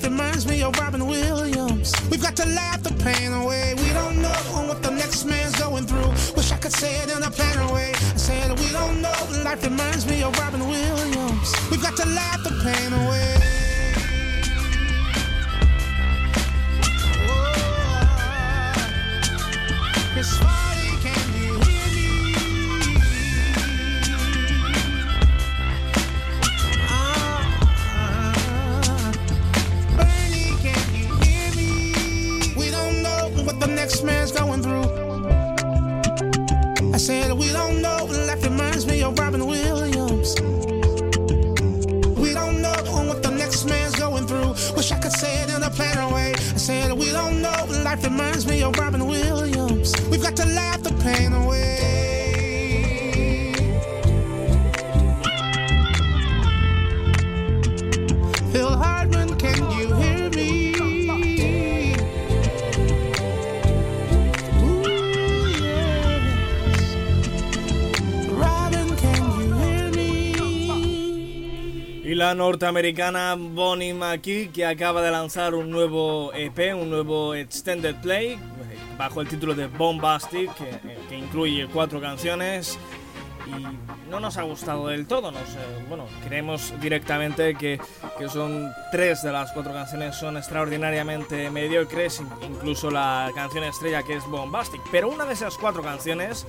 Reminds 0.00 0.46
me 0.46 0.62
of 0.62 0.72
said 46.62 46.92
we 46.92 47.10
don't 47.10 47.42
know. 47.42 47.66
Life 47.82 48.04
reminds 48.04 48.46
me 48.46 48.62
of 48.62 48.78
Robin 48.78 49.04
Williams. 49.04 49.92
We've 50.08 50.22
got 50.22 50.36
to 50.36 50.46
laugh 50.46 50.80
the 50.80 50.92
pain 51.02 51.32
away. 51.32 52.01
La 72.22 72.36
norteamericana 72.36 73.34
Bonnie 73.36 73.92
McKee, 73.92 74.50
que 74.52 74.64
acaba 74.64 75.02
de 75.02 75.10
lanzar 75.10 75.56
un 75.56 75.68
nuevo 75.70 76.32
EP, 76.32 76.72
un 76.72 76.88
nuevo 76.88 77.34
Extended 77.34 77.96
Play, 77.96 78.34
eh, 78.34 78.38
bajo 78.96 79.20
el 79.22 79.26
título 79.26 79.54
de 79.56 79.66
Bombastic, 79.66 80.54
que, 80.54 80.70
eh, 80.70 80.98
que 81.08 81.18
incluye 81.18 81.66
cuatro 81.66 82.00
canciones. 82.00 82.78
Y 83.44 84.08
no 84.08 84.20
nos 84.20 84.36
ha 84.36 84.42
gustado 84.42 84.86
del 84.86 85.08
todo, 85.08 85.32
nos, 85.32 85.42
eh, 85.42 85.84
bueno, 85.88 86.04
creemos 86.24 86.72
directamente 86.80 87.56
que, 87.56 87.80
que 88.16 88.28
son 88.28 88.70
tres 88.92 89.20
de 89.24 89.32
las 89.32 89.50
cuatro 89.50 89.72
canciones 89.72 90.14
son 90.14 90.36
extraordinariamente 90.36 91.50
mediocres, 91.50 92.20
in- 92.20 92.28
incluso 92.52 92.88
la 92.92 93.32
canción 93.34 93.64
estrella 93.64 94.04
que 94.04 94.14
es 94.14 94.24
Bombastic. 94.26 94.80
Pero 94.92 95.08
una 95.08 95.24
de 95.24 95.32
esas 95.34 95.58
cuatro 95.58 95.82
canciones 95.82 96.46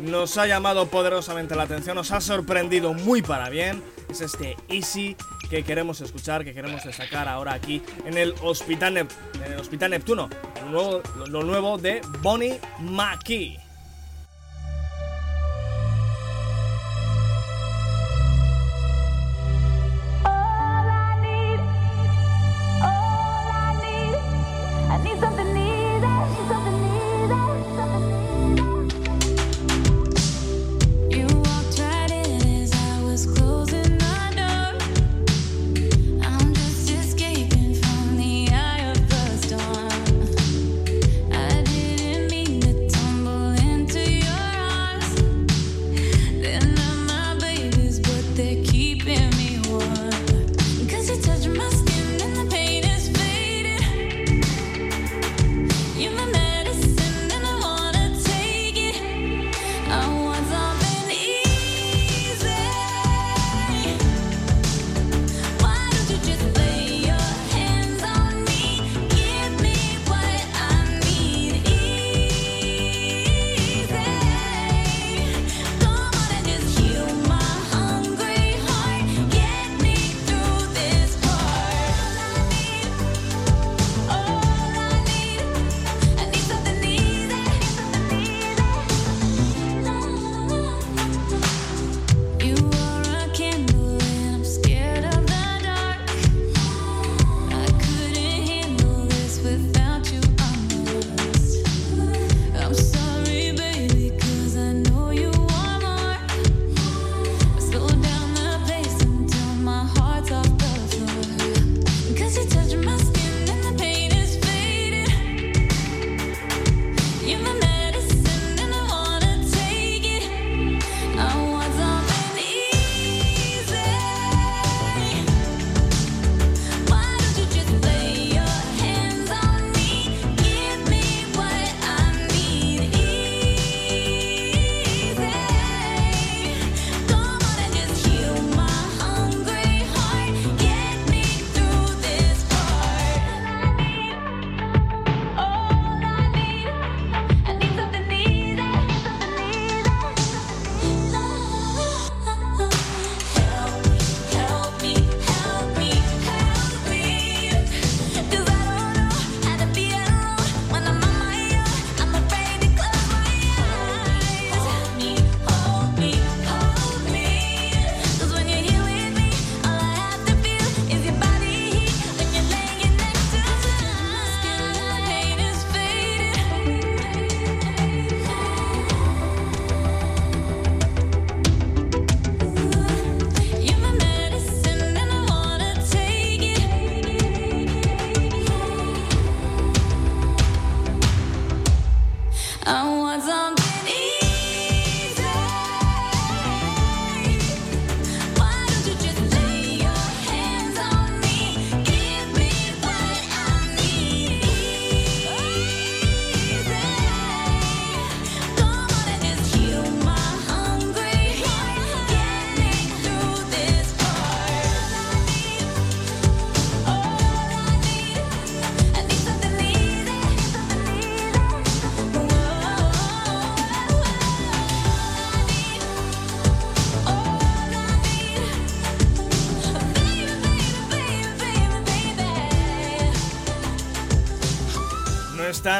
nos 0.00 0.36
ha 0.38 0.46
llamado 0.46 0.86
poderosamente 0.88 1.54
la 1.54 1.64
atención, 1.64 1.96
nos 1.96 2.10
ha 2.12 2.20
sorprendido 2.20 2.94
muy 2.94 3.22
para 3.22 3.48
bien. 3.48 3.82
Es 4.08 4.20
este 4.20 4.56
Easy, 4.68 5.16
que 5.48 5.64
queremos 5.64 6.00
escuchar, 6.00 6.44
que 6.44 6.54
queremos 6.54 6.84
destacar 6.84 7.28
ahora 7.28 7.54
aquí 7.54 7.82
en 8.04 8.18
el 8.18 8.34
Hospital, 8.42 8.96
en 8.96 9.08
el 9.52 9.58
Hospital 9.58 9.90
Neptuno, 9.90 10.28
lo 10.64 10.70
nuevo, 10.70 11.02
lo 11.28 11.42
nuevo 11.42 11.78
de 11.78 12.00
Bonnie 12.20 12.60
McKee. 12.80 13.63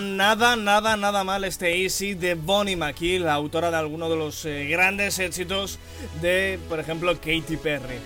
Nada, 0.05 0.57
nada, 0.57 0.97
nada 0.97 1.25
mal 1.25 1.45
este 1.45 1.83
Easy 1.83 2.15
de 2.15 2.35
Bonnie 2.35 2.77
McKee, 2.77 3.19
la 3.19 3.35
autora 3.35 3.71
de 3.71 3.77
algunos 3.77 4.11
de 4.11 4.17
los 4.17 4.45
eh, 4.45 4.67
grandes 4.67 5.19
éxitos 5.19 5.79
de, 6.21 6.59
por 6.69 6.79
ejemplo, 6.79 7.13
Katy 7.15 7.57
Perry. 7.57 7.99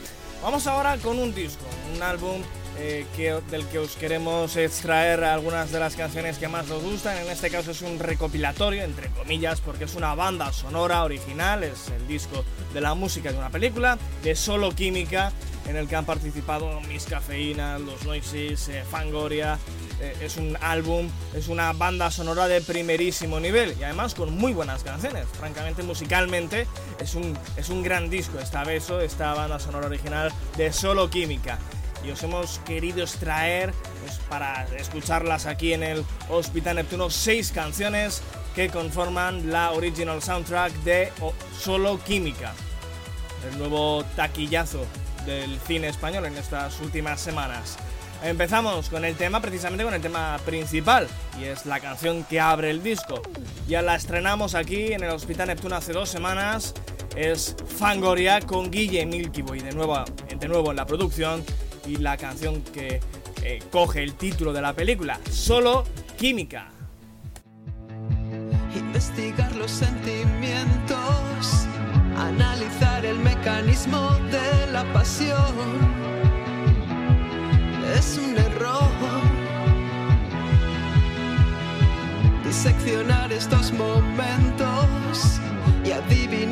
Vamos 0.42 0.66
ahora 0.66 0.96
con 0.98 1.18
un 1.18 1.34
disco, 1.34 1.64
un 1.94 2.02
álbum 2.02 2.42
eh, 2.78 3.04
que, 3.16 3.32
del 3.50 3.66
que 3.66 3.80
os 3.80 3.96
queremos 3.96 4.56
extraer 4.56 5.24
algunas 5.24 5.72
de 5.72 5.80
las 5.80 5.96
canciones 5.96 6.38
que 6.38 6.46
más 6.46 6.68
nos 6.68 6.82
gustan. 6.82 7.18
En 7.18 7.28
este 7.28 7.50
caso 7.50 7.72
es 7.72 7.82
un 7.82 7.98
recopilatorio, 7.98 8.84
entre 8.84 9.08
comillas, 9.08 9.60
porque 9.60 9.84
es 9.84 9.94
una 9.96 10.14
banda 10.14 10.52
sonora 10.52 11.02
original, 11.02 11.64
es 11.64 11.88
el 11.88 12.06
disco 12.06 12.44
de 12.72 12.80
la 12.80 12.94
música 12.94 13.32
de 13.32 13.38
una 13.38 13.50
película, 13.50 13.98
de 14.22 14.36
solo 14.36 14.70
química, 14.70 15.32
en 15.66 15.76
el 15.76 15.88
que 15.88 15.96
han 15.96 16.06
participado 16.06 16.80
Miss 16.82 17.04
Cafeína, 17.04 17.78
Los 17.78 18.04
Noises, 18.04 18.68
eh, 18.68 18.84
Fangoria, 18.88 19.58
eh, 20.00 20.16
es 20.20 20.36
un 20.36 20.56
álbum, 20.60 21.10
es 21.34 21.48
una 21.48 21.72
banda 21.72 22.10
sonora 22.10 22.46
de 22.46 22.60
primerísimo 22.60 23.40
nivel 23.40 23.76
y 23.78 23.84
además 23.84 24.14
con 24.14 24.36
muy 24.36 24.52
buenas 24.52 24.84
canciones. 24.84 25.26
Francamente, 25.38 25.82
musicalmente 25.82 26.66
es 27.00 27.14
un, 27.14 27.36
es 27.56 27.68
un 27.68 27.82
gran 27.82 28.10
disco 28.10 28.38
esta 28.38 28.64
beso, 28.64 29.00
esta 29.00 29.34
banda 29.34 29.58
sonora 29.58 29.86
original 29.86 30.32
de 30.56 30.72
Solo 30.72 31.10
Química. 31.10 31.58
Y 32.04 32.10
os 32.12 32.22
hemos 32.22 32.60
querido 32.60 33.02
extraer 33.02 33.72
pues, 34.00 34.18
para 34.28 34.64
escucharlas 34.76 35.46
aquí 35.46 35.72
en 35.72 35.82
el 35.82 36.04
Hospital 36.28 36.76
Neptuno 36.76 37.10
seis 37.10 37.50
canciones 37.50 38.22
que 38.54 38.68
conforman 38.68 39.50
la 39.50 39.72
original 39.72 40.22
soundtrack 40.22 40.72
de 40.84 41.12
Solo 41.58 41.98
Química, 42.04 42.54
el 43.50 43.58
nuevo 43.58 44.04
taquillazo 44.14 44.86
del 45.26 45.58
cine 45.66 45.88
español 45.88 46.26
en 46.26 46.36
estas 46.36 46.80
últimas 46.80 47.20
semanas. 47.20 47.78
Empezamos 48.22 48.88
con 48.88 49.04
el 49.04 49.14
tema, 49.14 49.40
precisamente 49.40 49.84
con 49.84 49.94
el 49.94 50.00
tema 50.00 50.38
principal, 50.44 51.06
y 51.40 51.44
es 51.44 51.66
la 51.66 51.80
canción 51.80 52.24
que 52.24 52.40
abre 52.40 52.70
el 52.70 52.82
disco. 52.82 53.22
Ya 53.68 53.80
la 53.80 53.94
estrenamos 53.94 54.54
aquí 54.54 54.92
en 54.92 55.04
el 55.04 55.10
Hospital 55.10 55.48
Neptuno 55.48 55.76
hace 55.76 55.92
dos 55.92 56.08
semanas. 56.08 56.74
Es 57.16 57.56
Fangoria 57.78 58.40
con 58.40 58.70
Guille 58.70 59.06
Milky 59.06 59.42
Boy, 59.42 59.60
de 59.60 59.72
nuevo 59.72 60.04
totalmente 60.38 60.48
nuevo 60.48 60.70
en 60.70 60.76
la 60.76 60.86
producción 60.86 61.44
y 61.86 61.96
la 61.96 62.16
canción 62.16 62.62
que 62.62 63.00
eh, 63.42 63.58
coge 63.70 64.02
el 64.02 64.14
título 64.14 64.52
de 64.52 64.62
la 64.62 64.72
película, 64.72 65.18
Solo 65.30 65.84
Química. 66.16 66.70
Investigar 68.74 69.54
los 69.56 69.70
sentimientos, 69.70 70.96
analizar 72.16 73.04
el 73.04 73.18
mecanismo 73.18 74.10
de 74.30 74.72
la 74.72 74.84
pasión. 74.92 76.27
Es 77.96 78.18
un 78.18 78.36
error 78.36 78.88
diseccionar 82.44 83.32
estos 83.32 83.72
momentos 83.72 85.40
y 85.84 85.92
adivinar 85.92 86.47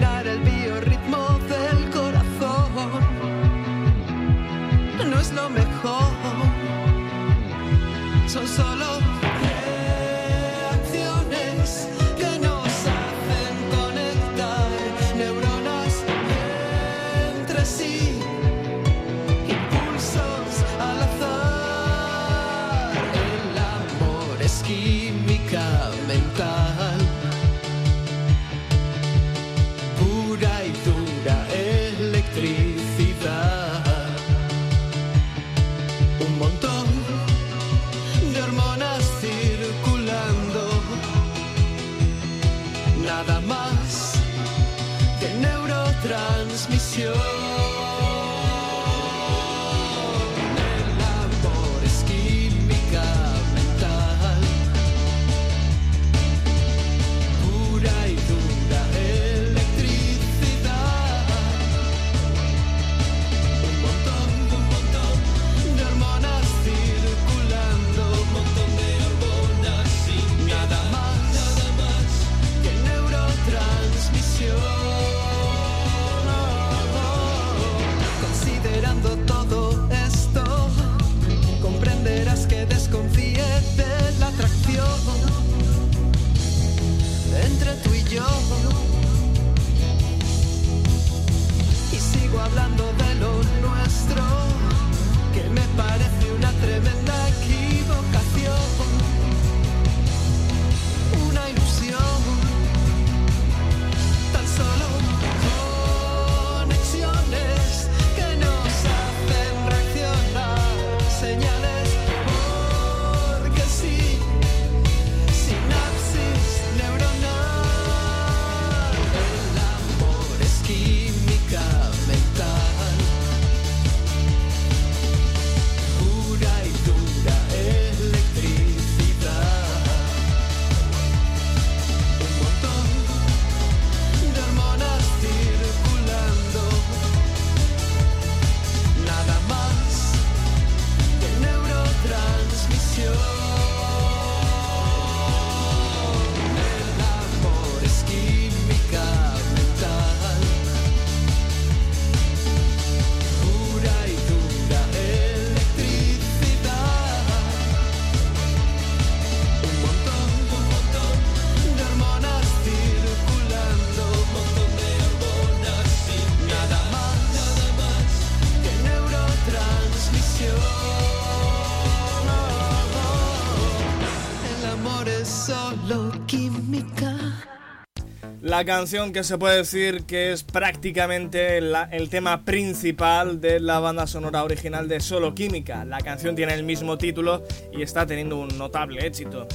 La 178.57 178.65
canción 178.65 179.13
que 179.13 179.23
se 179.23 179.37
puede 179.37 179.59
decir 179.59 180.05
que 180.07 180.33
es 180.33 180.43
prácticamente 180.43 181.59
el 181.59 182.09
tema 182.09 182.43
principal 182.47 183.39
de 183.39 183.61
la 183.61 183.81
banda 183.81 184.07
sonora 184.07 184.45
original 184.45 184.89
de 184.89 184.99
Solo 185.01 185.35
Química. 185.35 185.85
La 185.85 185.99
canción 185.99 186.35
tiene 186.35 186.55
el 186.55 186.63
mismo 186.63 186.97
título 186.97 187.45
y 187.71 187.83
está 187.83 188.07
teniendo 188.07 188.39
un 188.39 188.49
notable 188.57 189.07
éxito. 189.07 189.47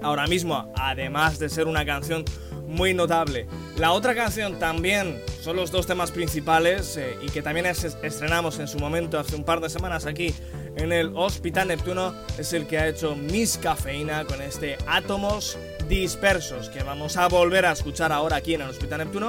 Ahora 0.00 0.26
mismo, 0.28 0.72
además 0.78 1.38
de 1.38 1.50
ser 1.50 1.66
una 1.66 1.84
canción 1.84 2.24
muy 2.66 2.94
notable. 2.94 3.46
La 3.76 3.92
otra 3.92 4.14
canción 4.14 4.58
también 4.58 5.20
son 5.42 5.56
los 5.56 5.70
dos 5.70 5.86
temas 5.86 6.10
principales 6.10 6.96
eh, 6.96 7.16
y 7.20 7.28
que 7.28 7.42
también 7.42 7.66
es- 7.66 7.98
estrenamos 8.02 8.58
en 8.60 8.66
su 8.66 8.78
momento 8.78 9.18
hace 9.18 9.36
un 9.36 9.44
par 9.44 9.60
de 9.60 9.68
semanas 9.68 10.06
aquí 10.06 10.34
en 10.76 10.90
el 10.90 11.12
Hospital 11.14 11.68
Neptuno 11.68 12.14
es 12.38 12.54
el 12.54 12.66
que 12.66 12.78
ha 12.78 12.88
hecho 12.88 13.14
Miss 13.14 13.58
Cafeína 13.62 14.24
con 14.24 14.40
este 14.40 14.78
Átomos 14.86 15.58
Dispersos 15.88 16.68
que 16.68 16.82
vamos 16.82 17.16
a 17.16 17.28
volver 17.28 17.66
a 17.66 17.72
escuchar 17.72 18.12
ahora 18.12 18.36
aquí 18.36 18.54
en 18.54 18.62
el 18.62 18.70
Hospital 18.70 18.98
Neptuno 18.98 19.28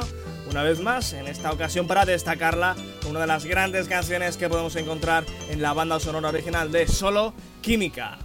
una 0.49 0.61
vez 0.63 0.79
más, 0.81 1.13
en 1.13 1.27
esta 1.27 1.51
ocasión 1.51 1.87
para 1.87 2.05
destacarla, 2.05 2.75
una 3.09 3.21
de 3.21 3.27
las 3.27 3.45
grandes 3.45 3.87
canciones 3.87 4.37
que 4.37 4.49
podemos 4.49 4.75
encontrar 4.75 5.25
en 5.49 5.61
la 5.61 5.73
banda 5.73 5.99
sonora 5.99 6.29
original 6.29 6.71
de 6.71 6.87
Solo 6.87 7.33
Química. 7.61 8.22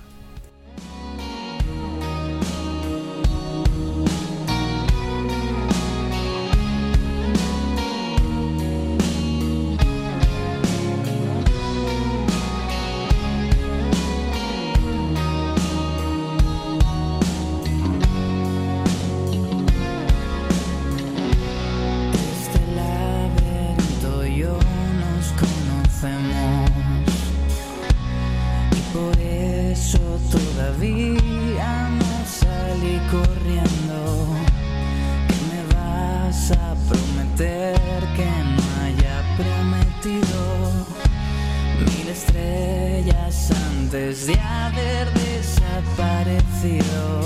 De 44.29 44.39
haber 44.39 45.11
desaparecido 45.15 47.18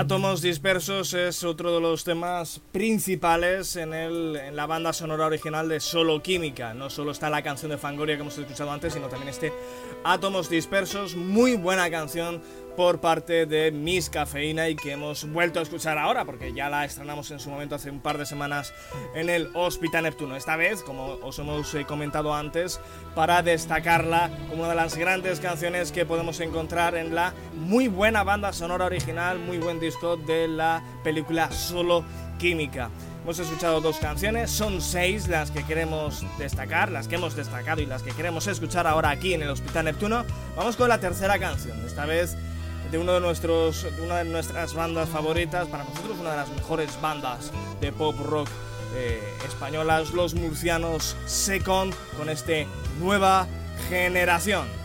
Átomos 0.00 0.40
dispersos 0.40 1.12
es 1.12 1.44
otro 1.44 1.74
de 1.74 1.80
los 1.82 2.04
temas 2.04 2.62
principales 2.72 3.76
en, 3.76 3.92
el, 3.92 4.34
en 4.34 4.56
la 4.56 4.64
banda 4.64 4.94
sonora 4.94 5.26
original 5.26 5.68
de 5.68 5.78
Solo 5.78 6.22
Química. 6.22 6.72
No 6.72 6.88
solo 6.88 7.10
está 7.10 7.28
la 7.28 7.42
canción 7.42 7.70
de 7.70 7.76
Fangoria 7.76 8.16
que 8.16 8.22
hemos 8.22 8.38
escuchado 8.38 8.72
antes, 8.72 8.94
sino 8.94 9.08
también 9.08 9.28
este 9.28 9.52
Átomos 10.02 10.48
dispersos, 10.48 11.16
muy 11.16 11.54
buena 11.54 11.90
canción 11.90 12.40
por 12.80 12.98
parte 12.98 13.44
de 13.44 13.70
Miss 13.72 14.08
Cafeína 14.08 14.70
y 14.70 14.74
que 14.74 14.92
hemos 14.92 15.30
vuelto 15.30 15.58
a 15.58 15.62
escuchar 15.62 15.98
ahora 15.98 16.24
porque 16.24 16.54
ya 16.54 16.70
la 16.70 16.86
estrenamos 16.86 17.30
en 17.30 17.38
su 17.38 17.50
momento 17.50 17.74
hace 17.74 17.90
un 17.90 18.00
par 18.00 18.16
de 18.16 18.24
semanas 18.24 18.72
en 19.14 19.28
el 19.28 19.50
Hospital 19.52 20.04
Neptuno. 20.04 20.34
Esta 20.34 20.56
vez, 20.56 20.82
como 20.82 21.18
os 21.20 21.38
hemos 21.38 21.74
eh, 21.74 21.84
comentado 21.84 22.34
antes, 22.34 22.80
para 23.14 23.42
destacarla 23.42 24.30
como 24.48 24.62
una 24.62 24.70
de 24.70 24.76
las 24.76 24.96
grandes 24.96 25.40
canciones 25.40 25.92
que 25.92 26.06
podemos 26.06 26.40
encontrar 26.40 26.94
en 26.94 27.14
la 27.14 27.34
muy 27.54 27.88
buena 27.88 28.22
banda 28.22 28.50
sonora 28.54 28.86
original, 28.86 29.38
muy 29.38 29.58
buen 29.58 29.78
disco 29.78 30.16
de 30.16 30.48
la 30.48 30.82
película 31.04 31.52
Solo 31.52 32.02
Química. 32.38 32.88
Hemos 33.24 33.38
escuchado 33.38 33.82
dos 33.82 33.98
canciones, 33.98 34.50
son 34.50 34.80
seis 34.80 35.28
las 35.28 35.50
que 35.50 35.66
queremos 35.66 36.24
destacar, 36.38 36.90
las 36.90 37.08
que 37.08 37.16
hemos 37.16 37.36
destacado 37.36 37.82
y 37.82 37.86
las 37.86 38.02
que 38.02 38.12
queremos 38.12 38.46
escuchar 38.46 38.86
ahora 38.86 39.10
aquí 39.10 39.34
en 39.34 39.42
el 39.42 39.50
Hospital 39.50 39.84
Neptuno. 39.84 40.24
Vamos 40.56 40.76
con 40.76 40.88
la 40.88 40.98
tercera 40.98 41.38
canción, 41.38 41.78
esta 41.84 42.06
vez 42.06 42.38
de, 42.90 42.98
una 42.98 43.14
de 43.14 44.24
nuestras 44.24 44.74
bandas 44.74 45.08
favoritas, 45.08 45.68
para 45.68 45.84
nosotros 45.84 46.18
una 46.18 46.32
de 46.32 46.36
las 46.36 46.48
mejores 46.50 47.00
bandas 47.00 47.52
de 47.80 47.92
pop 47.92 48.16
rock 48.18 48.48
eh, 48.96 49.20
españolas, 49.46 50.10
los 50.10 50.34
murcianos 50.34 51.16
Second, 51.26 51.94
con 52.16 52.28
este 52.28 52.66
Nueva 52.98 53.46
Generación. 53.88 54.79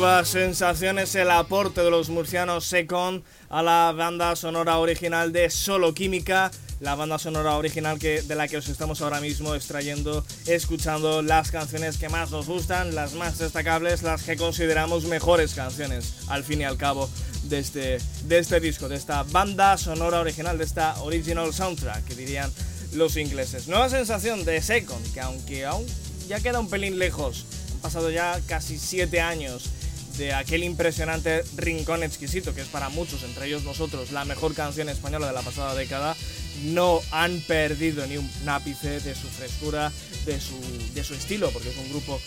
Nuevas 0.00 0.30
sensaciones, 0.30 1.14
el 1.14 1.30
aporte 1.30 1.82
de 1.82 1.90
los 1.90 2.08
murcianos 2.08 2.64
Secon 2.64 3.22
a 3.50 3.62
la 3.62 3.92
banda 3.94 4.34
sonora 4.34 4.78
original 4.78 5.30
de 5.30 5.50
Solo 5.50 5.92
Química, 5.92 6.50
la 6.80 6.94
banda 6.94 7.18
sonora 7.18 7.58
original 7.58 7.98
que, 7.98 8.22
de 8.22 8.34
la 8.34 8.48
que 8.48 8.56
os 8.56 8.70
estamos 8.70 9.02
ahora 9.02 9.20
mismo 9.20 9.54
extrayendo, 9.54 10.24
escuchando 10.46 11.20
las 11.20 11.50
canciones 11.50 11.98
que 11.98 12.08
más 12.08 12.30
nos 12.30 12.46
gustan, 12.46 12.94
las 12.94 13.12
más 13.12 13.36
destacables, 13.36 14.02
las 14.02 14.22
que 14.22 14.38
consideramos 14.38 15.04
mejores 15.04 15.52
canciones, 15.52 16.14
al 16.28 16.44
fin 16.44 16.62
y 16.62 16.64
al 16.64 16.78
cabo, 16.78 17.10
de 17.42 17.58
este, 17.58 17.98
de 18.24 18.38
este 18.38 18.58
disco, 18.58 18.88
de 18.88 18.96
esta 18.96 19.24
banda 19.24 19.76
sonora 19.76 20.20
original, 20.20 20.56
de 20.56 20.64
esta 20.64 20.98
original 21.02 21.52
soundtrack, 21.52 22.06
que 22.06 22.14
dirían 22.14 22.50
los 22.94 23.18
ingleses. 23.18 23.68
Nueva 23.68 23.90
sensación 23.90 24.46
de 24.46 24.62
Secon, 24.62 25.02
que 25.12 25.20
aunque 25.20 25.66
aún 25.66 25.84
ya 26.26 26.40
queda 26.40 26.58
un 26.58 26.70
pelín 26.70 26.98
lejos, 26.98 27.44
pasado 27.82 28.10
ya 28.10 28.40
casi 28.46 28.78
siete 28.78 29.20
años 29.20 29.68
de 30.16 30.32
aquel 30.32 30.64
impresionante 30.64 31.42
Rincón 31.56 32.02
Exquisito, 32.02 32.54
que 32.54 32.60
es 32.60 32.68
para 32.68 32.88
muchos, 32.88 33.22
entre 33.22 33.46
ellos 33.46 33.64
nosotros, 33.64 34.10
la 34.12 34.24
mejor 34.24 34.54
canción 34.54 34.88
española 34.88 35.26
de 35.26 35.32
la 35.32 35.42
pasada 35.42 35.74
década, 35.74 36.16
no 36.64 37.00
han 37.10 37.40
perdido 37.40 38.06
ni 38.06 38.16
un 38.16 38.30
ápice 38.46 39.00
de 39.00 39.14
su 39.14 39.28
frescura, 39.28 39.92
de 40.26 40.40
su, 40.40 40.58
de 40.94 41.04
su 41.04 41.14
estilo, 41.14 41.50
porque 41.50 41.70
es 41.70 41.76
un 41.76 41.88
grupo, 41.90 42.20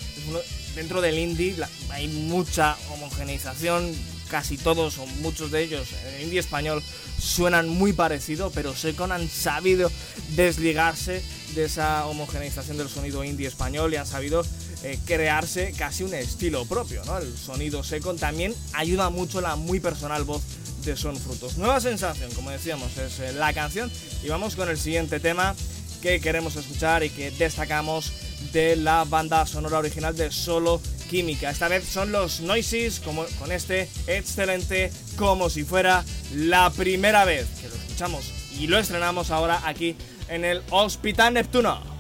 dentro 0.76 1.02
del 1.02 1.20
indie 1.20 1.56
hay 1.90 2.08
mucha 2.08 2.76
homogeneización, 2.92 3.94
casi 4.30 4.58
todos 4.58 4.98
o 4.98 5.06
muchos 5.06 5.52
de 5.52 5.62
ellos 5.62 5.88
en 6.08 6.16
el 6.16 6.24
indie 6.24 6.40
español 6.40 6.82
suenan 7.20 7.70
muy 7.70 7.94
parecido, 7.94 8.52
pero 8.52 8.76
Secon 8.76 9.12
han 9.12 9.30
sabido 9.30 9.92
desligarse 10.36 11.22
de 11.54 11.66
esa 11.66 12.06
homogeneización 12.08 12.78
del 12.78 12.90
sonido 12.90 13.24
indie 13.24 13.48
español 13.48 13.94
y 13.94 13.98
han 13.98 14.08
sabido 14.08 14.44
eh, 14.84 15.00
crearse 15.06 15.74
casi 15.78 16.04
un 16.04 16.14
estilo 16.14 16.66
propio, 16.66 17.04
¿no? 17.06 17.18
El 17.18 17.38
sonido 17.38 17.84
Secon 17.84 18.18
también 18.18 18.54
ayuda 18.74 19.10
mucho 19.10 19.40
la 19.40 19.56
muy 19.56 19.80
personal 19.80 20.24
voz 20.24 20.42
de 20.84 20.98
Son 20.98 21.16
Frutos. 21.16 21.58
Nueva 21.58 21.80
sensación, 21.80 22.32
como 22.34 22.52
decíamos, 22.52 22.98
es 22.98 23.20
eh, 23.20 23.34
la 23.34 23.54
canción 23.54 23.90
y 24.24 24.28
vamos 24.28 24.56
con 24.56 24.70
el 24.70 24.78
siguiente 24.78 25.20
tema 25.20 25.56
que 26.02 26.20
queremos 26.20 26.58
escuchar 26.58 27.04
y 27.04 27.10
que 27.10 27.32
destacamos 27.32 28.12
de 28.52 28.76
la 28.76 29.06
banda 29.06 29.46
sonora 29.46 29.80
original 29.80 30.18
de 30.18 30.32
Solo 30.32 30.82
Química. 31.10 31.50
Esta 31.50 31.70
vez 31.70 31.86
son 31.86 32.12
los 32.12 32.42
Noises 32.42 33.00
como, 33.00 33.24
con 33.40 33.54
este 33.54 33.88
excelente 34.08 34.92
como 35.16 35.50
si 35.50 35.64
fuera 35.64 36.04
la 36.34 36.70
primera 36.72 37.24
vez 37.24 37.48
que 37.62 37.70
lo 37.70 37.76
escuchamos 37.76 38.26
y 38.60 38.68
lo 38.68 38.78
estrenamos 38.78 39.32
ahora 39.32 39.62
aquí 39.66 39.96
en 40.28 40.44
el 40.44 40.62
Hospital 40.72 41.36
Neptuno. 41.36 41.93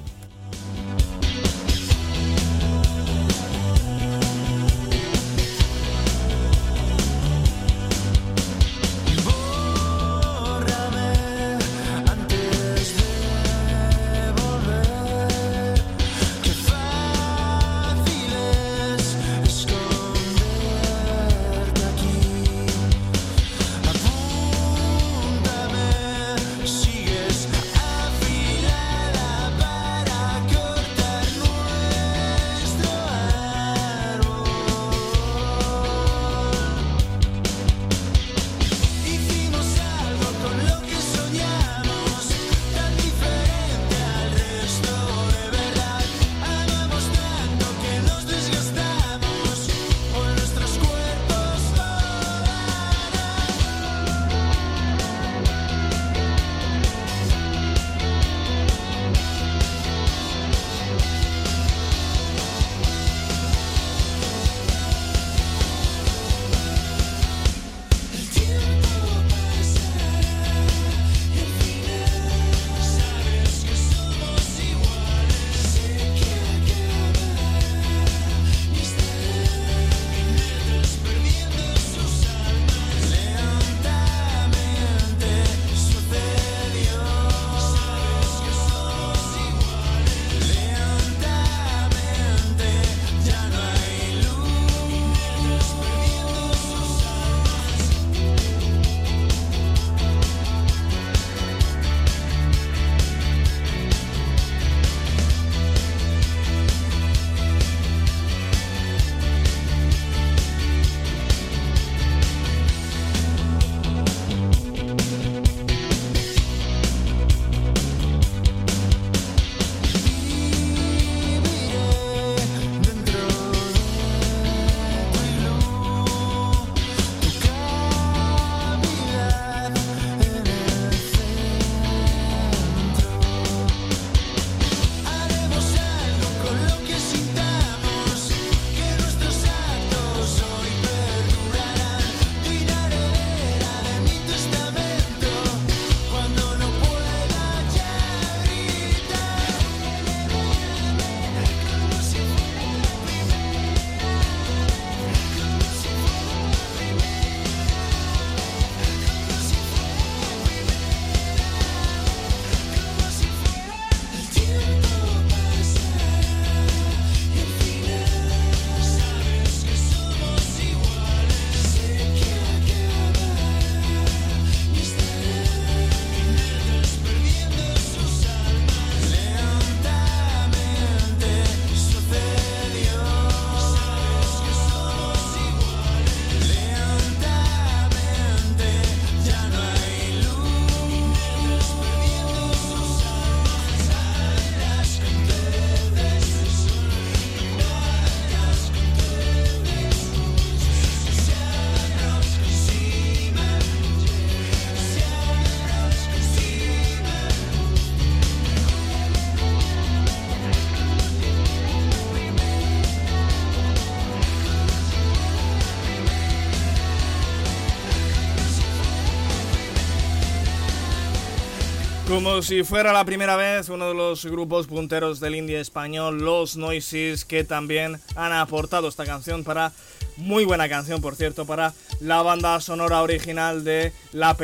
Como 222.07 222.41
si 222.41 222.63
fuera 222.63 222.91
la 222.91 223.05
primera 223.05 223.37
vez, 223.37 223.69
uno 223.69 223.87
de 223.87 223.93
los 223.93 224.25
grupos 224.25 224.67
punteros 224.67 225.21
del 225.21 225.35
indie 225.35 225.61
español, 225.61 226.19
Los 226.19 226.57
Noises, 226.57 227.23
que 227.23 227.45
también 227.45 227.99
han 228.15 228.33
aportado 228.33 228.89
esta 228.89 229.05
canción 229.05 229.45
para, 229.45 229.71
muy 230.17 230.43
buena 230.43 230.67
canción 230.67 231.01
por 231.01 231.15
cierto, 231.15 231.45
para 231.45 231.73
la 232.01 232.21
banda 232.21 232.59
sonora 232.59 233.01
original 233.01 233.63
de 233.63 233.93
la, 234.11 234.35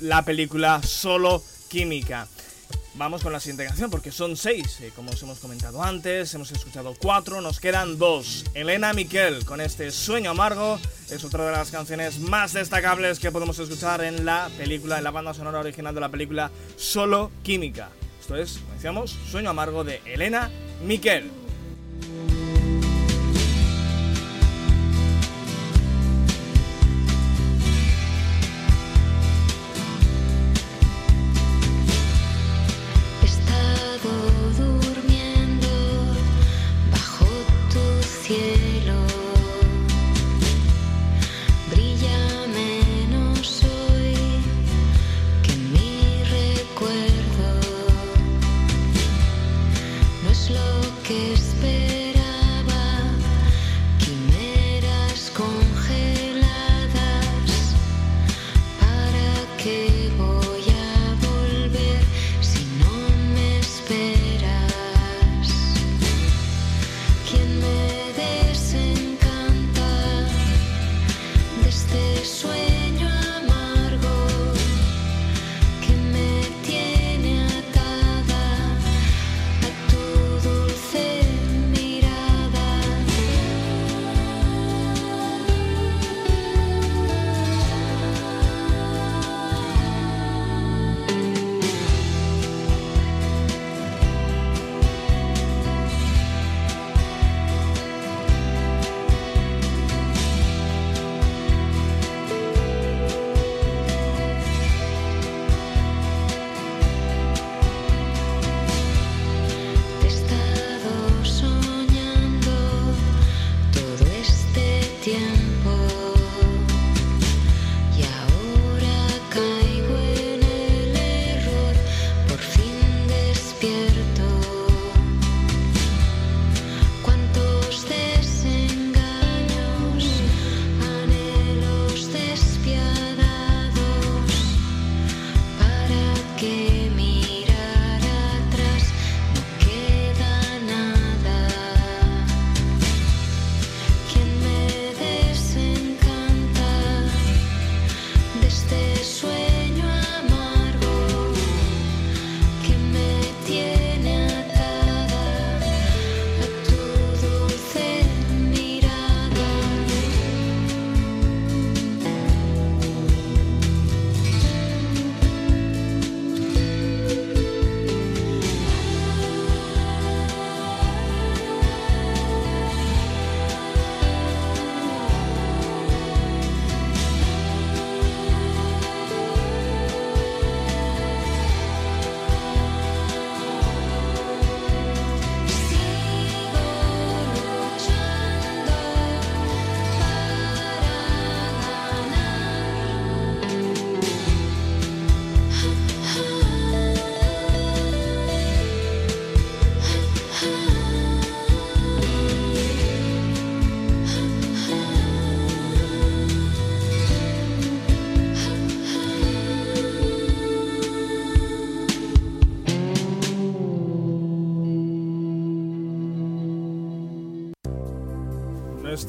la 0.00 0.24
película 0.24 0.82
Solo 0.82 1.42
Química. 1.68 2.28
Vamos 2.94 3.22
con 3.22 3.32
la 3.32 3.40
siguiente 3.40 3.64
canción 3.64 3.90
porque 3.90 4.12
son 4.12 4.36
seis, 4.36 4.78
eh, 4.82 4.92
como 4.94 5.12
os 5.12 5.22
hemos 5.22 5.38
comentado 5.38 5.82
antes, 5.82 6.34
hemos 6.34 6.52
escuchado 6.52 6.94
cuatro, 6.98 7.40
nos 7.40 7.58
quedan 7.58 7.96
dos. 7.96 8.44
Elena 8.52 8.92
Miquel 8.92 9.46
con 9.46 9.62
este 9.62 9.90
Sueño 9.90 10.32
Amargo 10.32 10.78
es 11.10 11.24
otra 11.24 11.46
de 11.46 11.52
las 11.52 11.70
canciones 11.70 12.18
más 12.18 12.52
destacables 12.52 13.18
que 13.18 13.32
podemos 13.32 13.58
escuchar 13.58 14.04
en 14.04 14.26
la 14.26 14.50
película, 14.58 14.98
en 14.98 15.04
la 15.04 15.10
banda 15.10 15.32
sonora 15.32 15.60
original 15.60 15.94
de 15.94 16.00
la 16.02 16.10
película 16.10 16.50
Solo 16.76 17.30
Química. 17.42 17.88
Esto 18.20 18.36
es, 18.36 18.58
como 18.58 18.74
decíamos, 18.74 19.18
Sueño 19.30 19.48
Amargo 19.48 19.84
de 19.84 20.02
Elena 20.04 20.50
Miquel. 20.84 21.41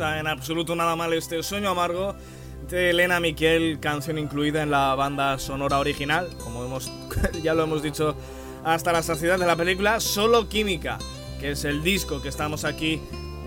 En 0.04 0.28
absoluto 0.28 0.76
nada 0.76 0.96
mal 0.96 1.14
este 1.14 1.42
sueño 1.44 1.70
amargo 1.70 2.14
de 2.70 2.90
Elena 2.90 3.20
Miquel, 3.20 3.80
canción 3.80 4.18
incluida 4.18 4.62
en 4.62 4.70
la 4.70 4.96
banda 4.96 5.40
sonora 5.40 5.80
original, 5.80 6.30
como 6.44 6.64
hemos, 6.66 6.92
ya 7.44 7.54
lo 7.54 7.64
hemos 7.64 7.82
dicho 7.82 8.16
hasta 8.66 8.92
la 8.92 9.02
saciedad 9.02 9.40
de 9.40 9.46
la 9.46 9.56
película, 9.56 10.00
Solo 10.00 10.50
Química, 10.50 10.98
que 11.40 11.52
es 11.52 11.64
el 11.64 11.84
disco 11.84 12.22
que 12.22 12.30
estamos 12.30 12.66
aquí 12.66 13.02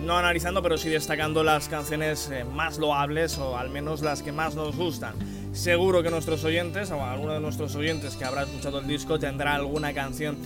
no 0.04 0.16
analizando, 0.16 0.62
pero 0.62 0.78
sí 0.78 0.88
destacando 0.88 1.44
las 1.44 1.68
canciones 1.68 2.30
eh, 2.30 2.44
más 2.44 2.78
loables 2.78 3.36
o 3.38 3.56
al 3.56 3.68
menos 3.68 4.00
las 4.00 4.22
que 4.22 4.32
más 4.32 4.54
nos 4.54 4.76
gustan. 4.76 5.14
Seguro 5.52 6.02
que 6.02 6.10
nuestros 6.10 6.42
oyentes, 6.44 6.90
o 6.90 7.04
alguno 7.04 7.34
de 7.34 7.40
nuestros 7.40 7.74
oyentes 7.74 8.16
que 8.16 8.24
habrá 8.24 8.44
escuchado 8.44 8.78
el 8.78 8.86
disco, 8.86 9.18
tendrá 9.18 9.54
alguna 9.54 9.92
canción 9.92 10.36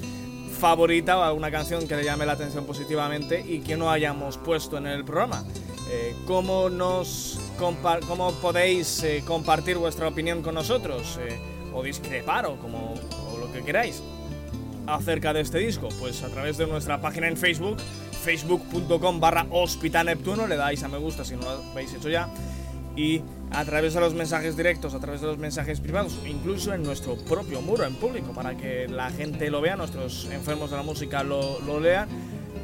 favorita 0.59 1.19
o 1.19 1.23
alguna 1.23 1.51
canción 1.51 1.87
que 1.89 1.97
le 1.97 2.05
llame 2.05 2.27
la 2.27 2.33
atención 2.33 2.67
positivamente 2.67 3.45
y 3.47 3.61
que 3.61 3.77
no 3.77 3.91
hayamos 3.91 4.39
puesto 4.39 4.77
en 4.79 4.87
el 4.87 5.05
programa. 5.05 5.45
Eh, 5.93 6.15
¿cómo, 6.25 6.71
nos 6.71 7.41
¿Cómo 7.59 8.33
podéis 8.35 9.03
eh, 9.03 9.25
compartir 9.27 9.77
vuestra 9.77 10.07
opinión 10.07 10.41
con 10.41 10.55
nosotros? 10.55 11.19
Eh, 11.21 11.37
o 11.75 11.83
discrepar 11.83 12.47
o, 12.47 12.57
como, 12.57 12.95
o 13.33 13.39
lo 13.39 13.53
que 13.53 13.63
queráis 13.63 14.01
acerca 14.87 15.33
de 15.33 15.41
este 15.41 15.59
disco? 15.59 15.89
Pues 15.99 16.23
a 16.23 16.29
través 16.29 16.59
de 16.59 16.69
nuestra 16.69 17.01
página 17.01 17.27
en 17.27 17.37
Facebook, 17.37 17.77
facebook.com 18.23 19.19
barra 19.19 19.45
Neptuno, 20.05 20.47
le 20.47 20.55
dais 20.55 20.81
a 20.85 20.89
me 20.89 20.99
gusta 20.99 21.25
si 21.25 21.35
no 21.35 21.43
lo 21.43 21.51
habéis 21.73 21.93
hecho 21.93 22.09
ya, 22.09 22.29
y 22.95 23.23
a 23.51 23.65
través 23.65 23.95
de 23.95 24.01
los 24.01 24.15
mensajes 24.15 24.57
directos, 24.57 24.95
a 24.95 25.01
través 25.01 25.21
de 25.21 25.27
los 25.27 25.39
mensajes 25.39 25.81
privados, 25.81 26.17
incluso 26.25 26.73
en 26.73 26.85
nuestro 26.85 27.17
propio 27.17 27.63
muro 27.63 27.85
en 27.85 27.97
público, 27.97 28.33
para 28.33 28.57
que 28.57 28.87
la 28.87 29.11
gente 29.11 29.51
lo 29.51 29.61
vea, 29.61 29.75
nuestros 29.75 30.27
enfermos 30.27 30.71
de 30.71 30.77
la 30.77 30.85
música 30.85 31.25
lo, 31.25 31.61
lo 31.61 31.81
lean 31.81 32.09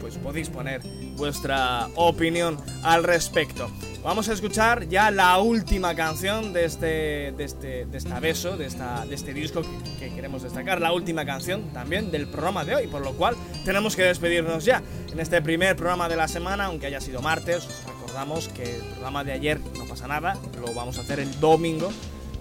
pues 0.06 0.18
podéis 0.18 0.48
poner 0.50 0.82
vuestra 1.16 1.88
opinión 1.96 2.58
al 2.84 3.02
respecto. 3.02 3.68
Vamos 4.04 4.28
a 4.28 4.34
escuchar 4.34 4.88
ya 4.88 5.10
la 5.10 5.36
última 5.38 5.96
canción 5.96 6.52
de 6.52 6.64
este, 6.64 7.34
de 7.36 7.42
este, 7.42 7.86
de 7.86 7.98
esta 7.98 8.20
beso, 8.20 8.56
de, 8.56 8.66
esta, 8.66 9.04
de 9.04 9.16
este 9.16 9.34
disco 9.34 9.62
que, 9.62 10.08
que 10.08 10.14
queremos 10.14 10.44
destacar, 10.44 10.80
la 10.80 10.92
última 10.92 11.26
canción 11.26 11.72
también 11.72 12.12
del 12.12 12.28
programa 12.28 12.64
de 12.64 12.76
hoy, 12.76 12.86
por 12.86 13.02
lo 13.02 13.14
cual 13.14 13.34
tenemos 13.64 13.96
que 13.96 14.04
despedirnos 14.04 14.64
ya 14.64 14.80
en 15.10 15.18
este 15.18 15.42
primer 15.42 15.74
programa 15.74 16.08
de 16.08 16.14
la 16.14 16.28
semana, 16.28 16.66
aunque 16.66 16.86
haya 16.86 17.00
sido 17.00 17.20
martes, 17.20 17.66
os 17.66 17.84
recordamos 17.84 18.46
que 18.46 18.76
el 18.76 18.82
programa 18.82 19.24
de 19.24 19.32
ayer 19.32 19.60
no 19.76 19.86
pasa 19.86 20.06
nada, 20.06 20.38
lo 20.60 20.72
vamos 20.72 20.98
a 20.98 21.00
hacer 21.00 21.18
el 21.18 21.40
domingo. 21.40 21.90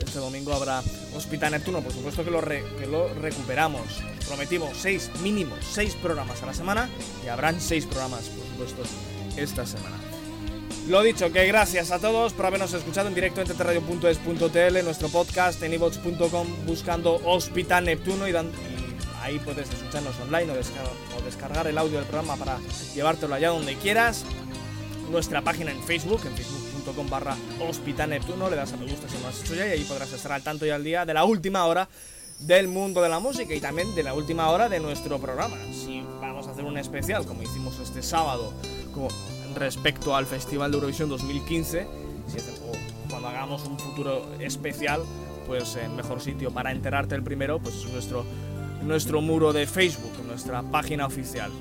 Este 0.06 0.20
domingo 0.20 0.54
habrá 0.54 0.82
Hospital 1.16 1.52
Neptuno, 1.52 1.82
por 1.82 1.92
supuesto 1.92 2.24
que 2.24 2.32
lo, 2.32 2.42
recuperamos. 2.42 3.82
Prometimos 4.28 4.70
seis, 4.78 5.10
mínimo 5.22 5.56
seis 5.62 5.96
programas 5.96 6.42
a 6.44 6.46
la 6.48 6.54
semana 6.54 6.90
y 7.24 7.28
habrán 7.28 7.60
seis 7.60 7.86
programas, 7.86 8.24
por 8.30 8.68
supuesto, 8.68 8.84
esta 9.38 9.66
semana. 9.66 9.98
Lo 10.88 11.02
dicho, 11.02 11.32
que 11.32 11.46
gracias 11.48 11.92
a 11.92 12.00
todos 12.00 12.34
por 12.34 12.46
habernos 12.46 12.74
escuchado 12.74 13.08
en 13.08 13.16
directo 13.16 13.42
en 13.42 13.48
tetradio.es.tl, 13.48 14.84
nuestro 14.84 15.10
podcast 15.10 15.62
en 15.64 15.74
ivox.com 15.74 16.48
buscando 16.68 17.20
Hospital 17.26 17.86
Neptuno 17.86 18.28
y, 18.28 18.32
dan- 18.32 18.52
y 18.52 19.24
ahí 19.24 19.40
puedes 19.40 19.68
escucharnos 19.70 20.14
online 20.22 20.52
o, 20.52 20.56
descar- 20.56 21.18
o 21.20 21.22
descargar 21.24 21.66
el 21.68 21.78
audio 21.80 21.98
del 21.98 22.06
programa 22.08 22.36
para 22.38 22.60
llevártelo 22.94 23.34
allá 23.34 23.50
donde 23.50 23.76
quieras. 23.76 24.24
Nuestra 25.12 25.42
página 25.42 25.72
en 25.72 25.82
Facebook, 25.84 26.22
en 26.26 26.36
facebook.com 26.86 27.10
barra 27.10 27.36
Hospital 27.60 28.10
Neptuno, 28.10 28.50
le 28.50 28.56
das 28.56 28.74
a 28.74 28.78
me 28.78 28.86
gusta 28.86 29.08
si 29.10 29.18
no 29.18 29.28
has 29.28 29.42
hecho 29.42 29.56
ya 29.56 29.68
y 29.68 29.72
ahí 29.72 29.84
podrás 29.84 30.12
estar 30.14 30.32
al 30.32 30.44
tanto 30.44 30.66
y 30.66 30.70
al 30.70 30.84
día 30.84 31.06
de 31.06 31.14
la 31.14 31.26
última 31.26 31.66
hora 31.66 31.88
del 32.40 32.68
mundo 32.68 33.02
de 33.02 33.10
la 33.10 33.20
música 33.20 33.54
y 33.54 33.60
también 33.60 33.94
de 33.96 34.04
la 34.04 34.14
última 34.14 34.50
hora 34.50 34.68
de 34.70 34.80
nuestro 34.80 35.20
programa. 35.20 35.56
Si 35.72 36.02
vamos 36.22 36.48
a 36.48 36.52
hacer 36.52 36.66
un 36.66 36.78
especial 36.78 37.26
como 37.26 37.42
hicimos 37.44 37.80
este 37.80 38.04
sábado 38.04 38.54
como 38.94 39.08
respecto 39.56 40.16
al 40.16 40.26
Festival 40.26 40.72
de 40.72 40.78
Eurovisión 40.78 41.10
2015, 41.10 41.88
si 42.28 42.38
hace- 42.38 42.52
o 42.62 43.10
cuando 43.10 43.30
hagamos 43.30 43.64
un 43.66 43.80
futuro 43.80 44.26
especial, 44.40 45.02
pues 45.48 45.76
el 45.78 45.92
mejor 45.92 46.22
sitio 46.22 46.52
para 46.52 46.72
enterarte 46.72 47.16
el 47.16 47.24
primero, 47.24 47.60
pues 47.60 47.76
es 47.76 47.86
nuestro, 47.92 48.26
nuestro 48.84 49.22
muro 49.22 49.54
de 49.54 49.66
Facebook, 49.68 50.12
nuestra 50.26 50.62
página 50.64 51.06
oficial. 51.06 51.52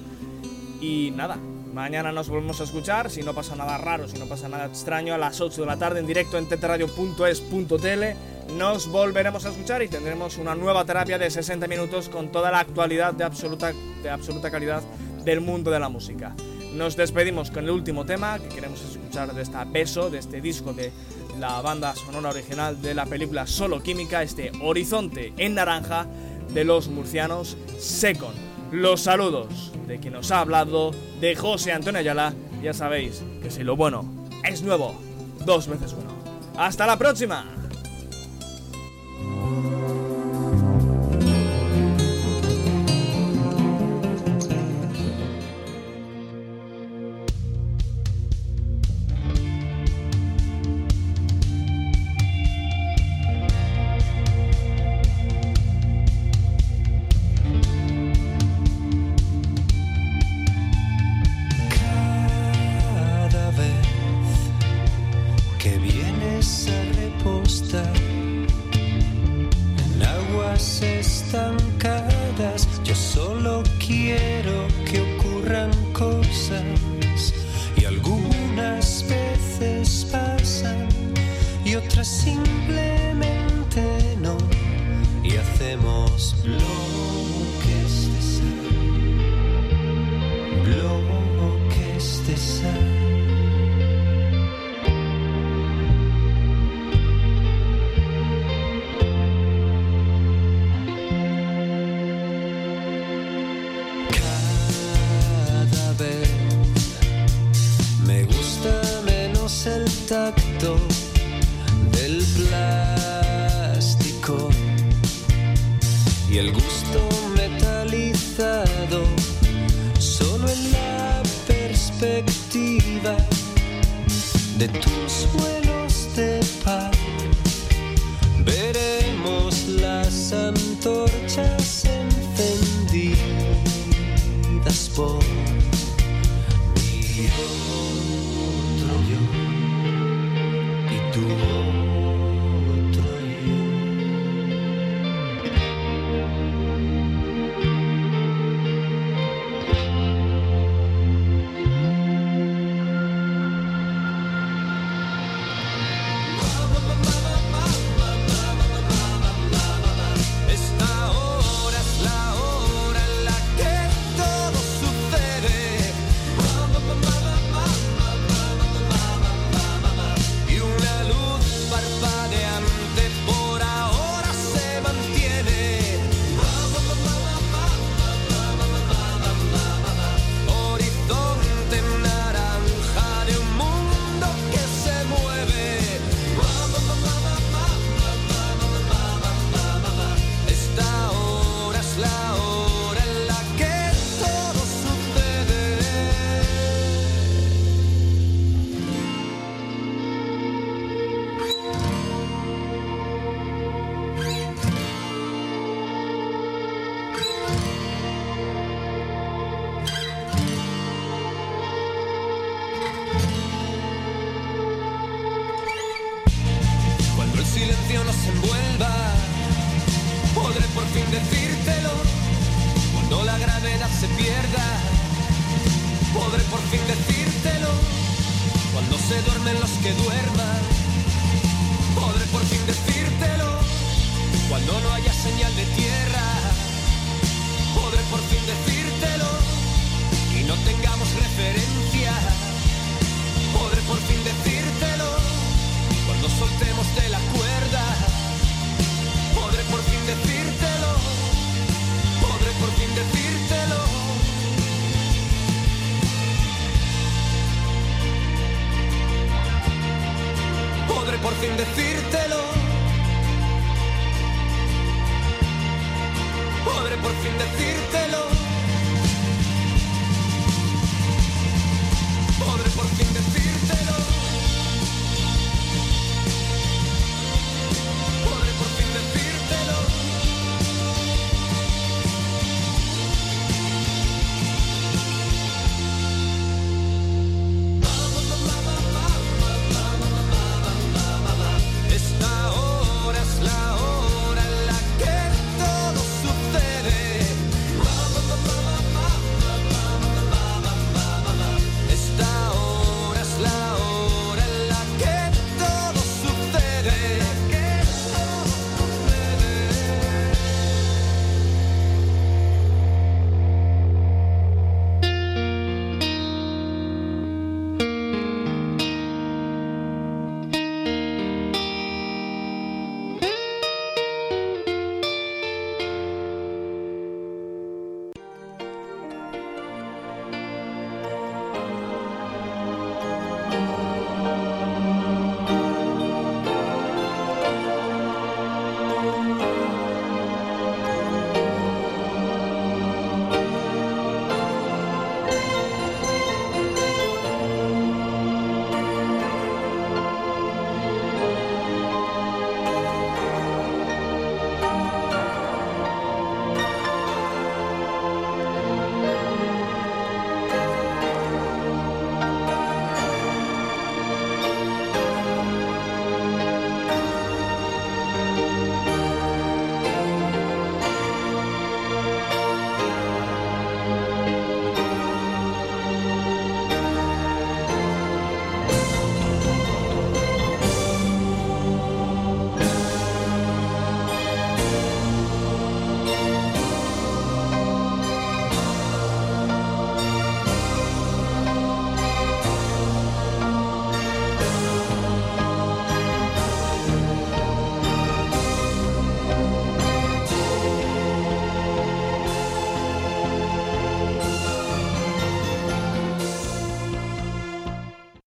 Y 0.81 1.13
nada, 1.15 1.39
mañana 1.75 2.13
nos 2.13 2.29
volvemos 2.29 2.61
a 2.61 2.65
escuchar, 2.65 3.11
si 3.11 3.23
no 3.23 3.35
pasa 3.35 3.57
nada 3.57 3.77
raro, 3.77 4.09
si 4.09 4.17
no 4.17 4.27
pasa 4.27 4.49
nada 4.49 4.67
extraño, 4.67 5.13
a 5.13 5.19
las 5.19 5.41
8 5.41 5.61
de 5.61 5.67
la 5.67 5.77
tarde 5.77 6.01
en 6.01 6.07
directo 6.07 6.39
en 6.39 6.49
tetradio.es.tl. 6.49 8.57
Nos 8.57 8.89
volveremos 8.89 9.45
a 9.45 9.51
escuchar 9.51 9.83
y 9.83 9.89
tendremos 9.89 10.39
una 10.39 10.55
nueva 10.55 10.85
terapia 10.85 11.19
de 11.19 11.31
60 11.31 11.67
minutos 11.67 12.09
con 12.09 12.31
toda 12.31 12.53
la 12.53 12.61
actualidad 12.61 13.13
de 13.13 13.25
absoluta, 13.25 13.73
de 14.03 14.09
absoluta 14.09 14.51
calidad 14.51 14.83
del 15.25 15.41
mundo 15.41 15.71
de 15.71 15.81
la 15.81 15.89
música. 15.89 16.35
Nos 16.75 16.97
despedimos 16.97 17.51
con 17.51 17.65
el 17.65 17.71
último 17.71 18.07
tema 18.07 18.39
que 18.39 18.49
queremos 18.49 18.81
escuchar 18.83 19.35
de 19.35 19.43
esta 19.43 19.65
beso, 19.65 20.11
de 20.11 20.19
este 20.19 20.41
disco 20.41 20.73
de 20.73 20.93
la 21.41 21.61
banda 21.61 21.95
sonora 21.97 22.31
original 22.31 22.81
de 22.81 22.95
la 22.95 23.07
película 23.07 23.47
Solo 23.47 23.83
Química, 23.83 24.23
este 24.23 24.53
Horizonte 24.63 25.33
en 25.39 25.55
Naranja 25.55 26.07
de 26.53 26.65
los 26.65 26.89
murcianos 26.89 27.57
Secon. 27.79 28.54
Los 28.75 29.03
saludos 29.03 29.71
de 29.87 30.01
quien 30.01 30.15
nos 30.15 30.33
ha 30.33 30.41
hablado, 30.41 30.91
de 31.21 31.37
José 31.37 31.71
Antonio 31.71 32.01
Ayala. 32.01 32.35
Ya 32.61 32.75
sabéis 32.75 33.23
que 33.41 33.49
si 33.49 33.63
lo 33.63 33.77
bueno 33.77 34.05
es 34.43 34.63
nuevo, 34.63 35.01
dos 35.47 35.69
veces 35.69 35.95
bueno. 35.95 36.11
¡Hasta 36.57 36.85
la 36.85 36.99
próxima! 36.99 37.64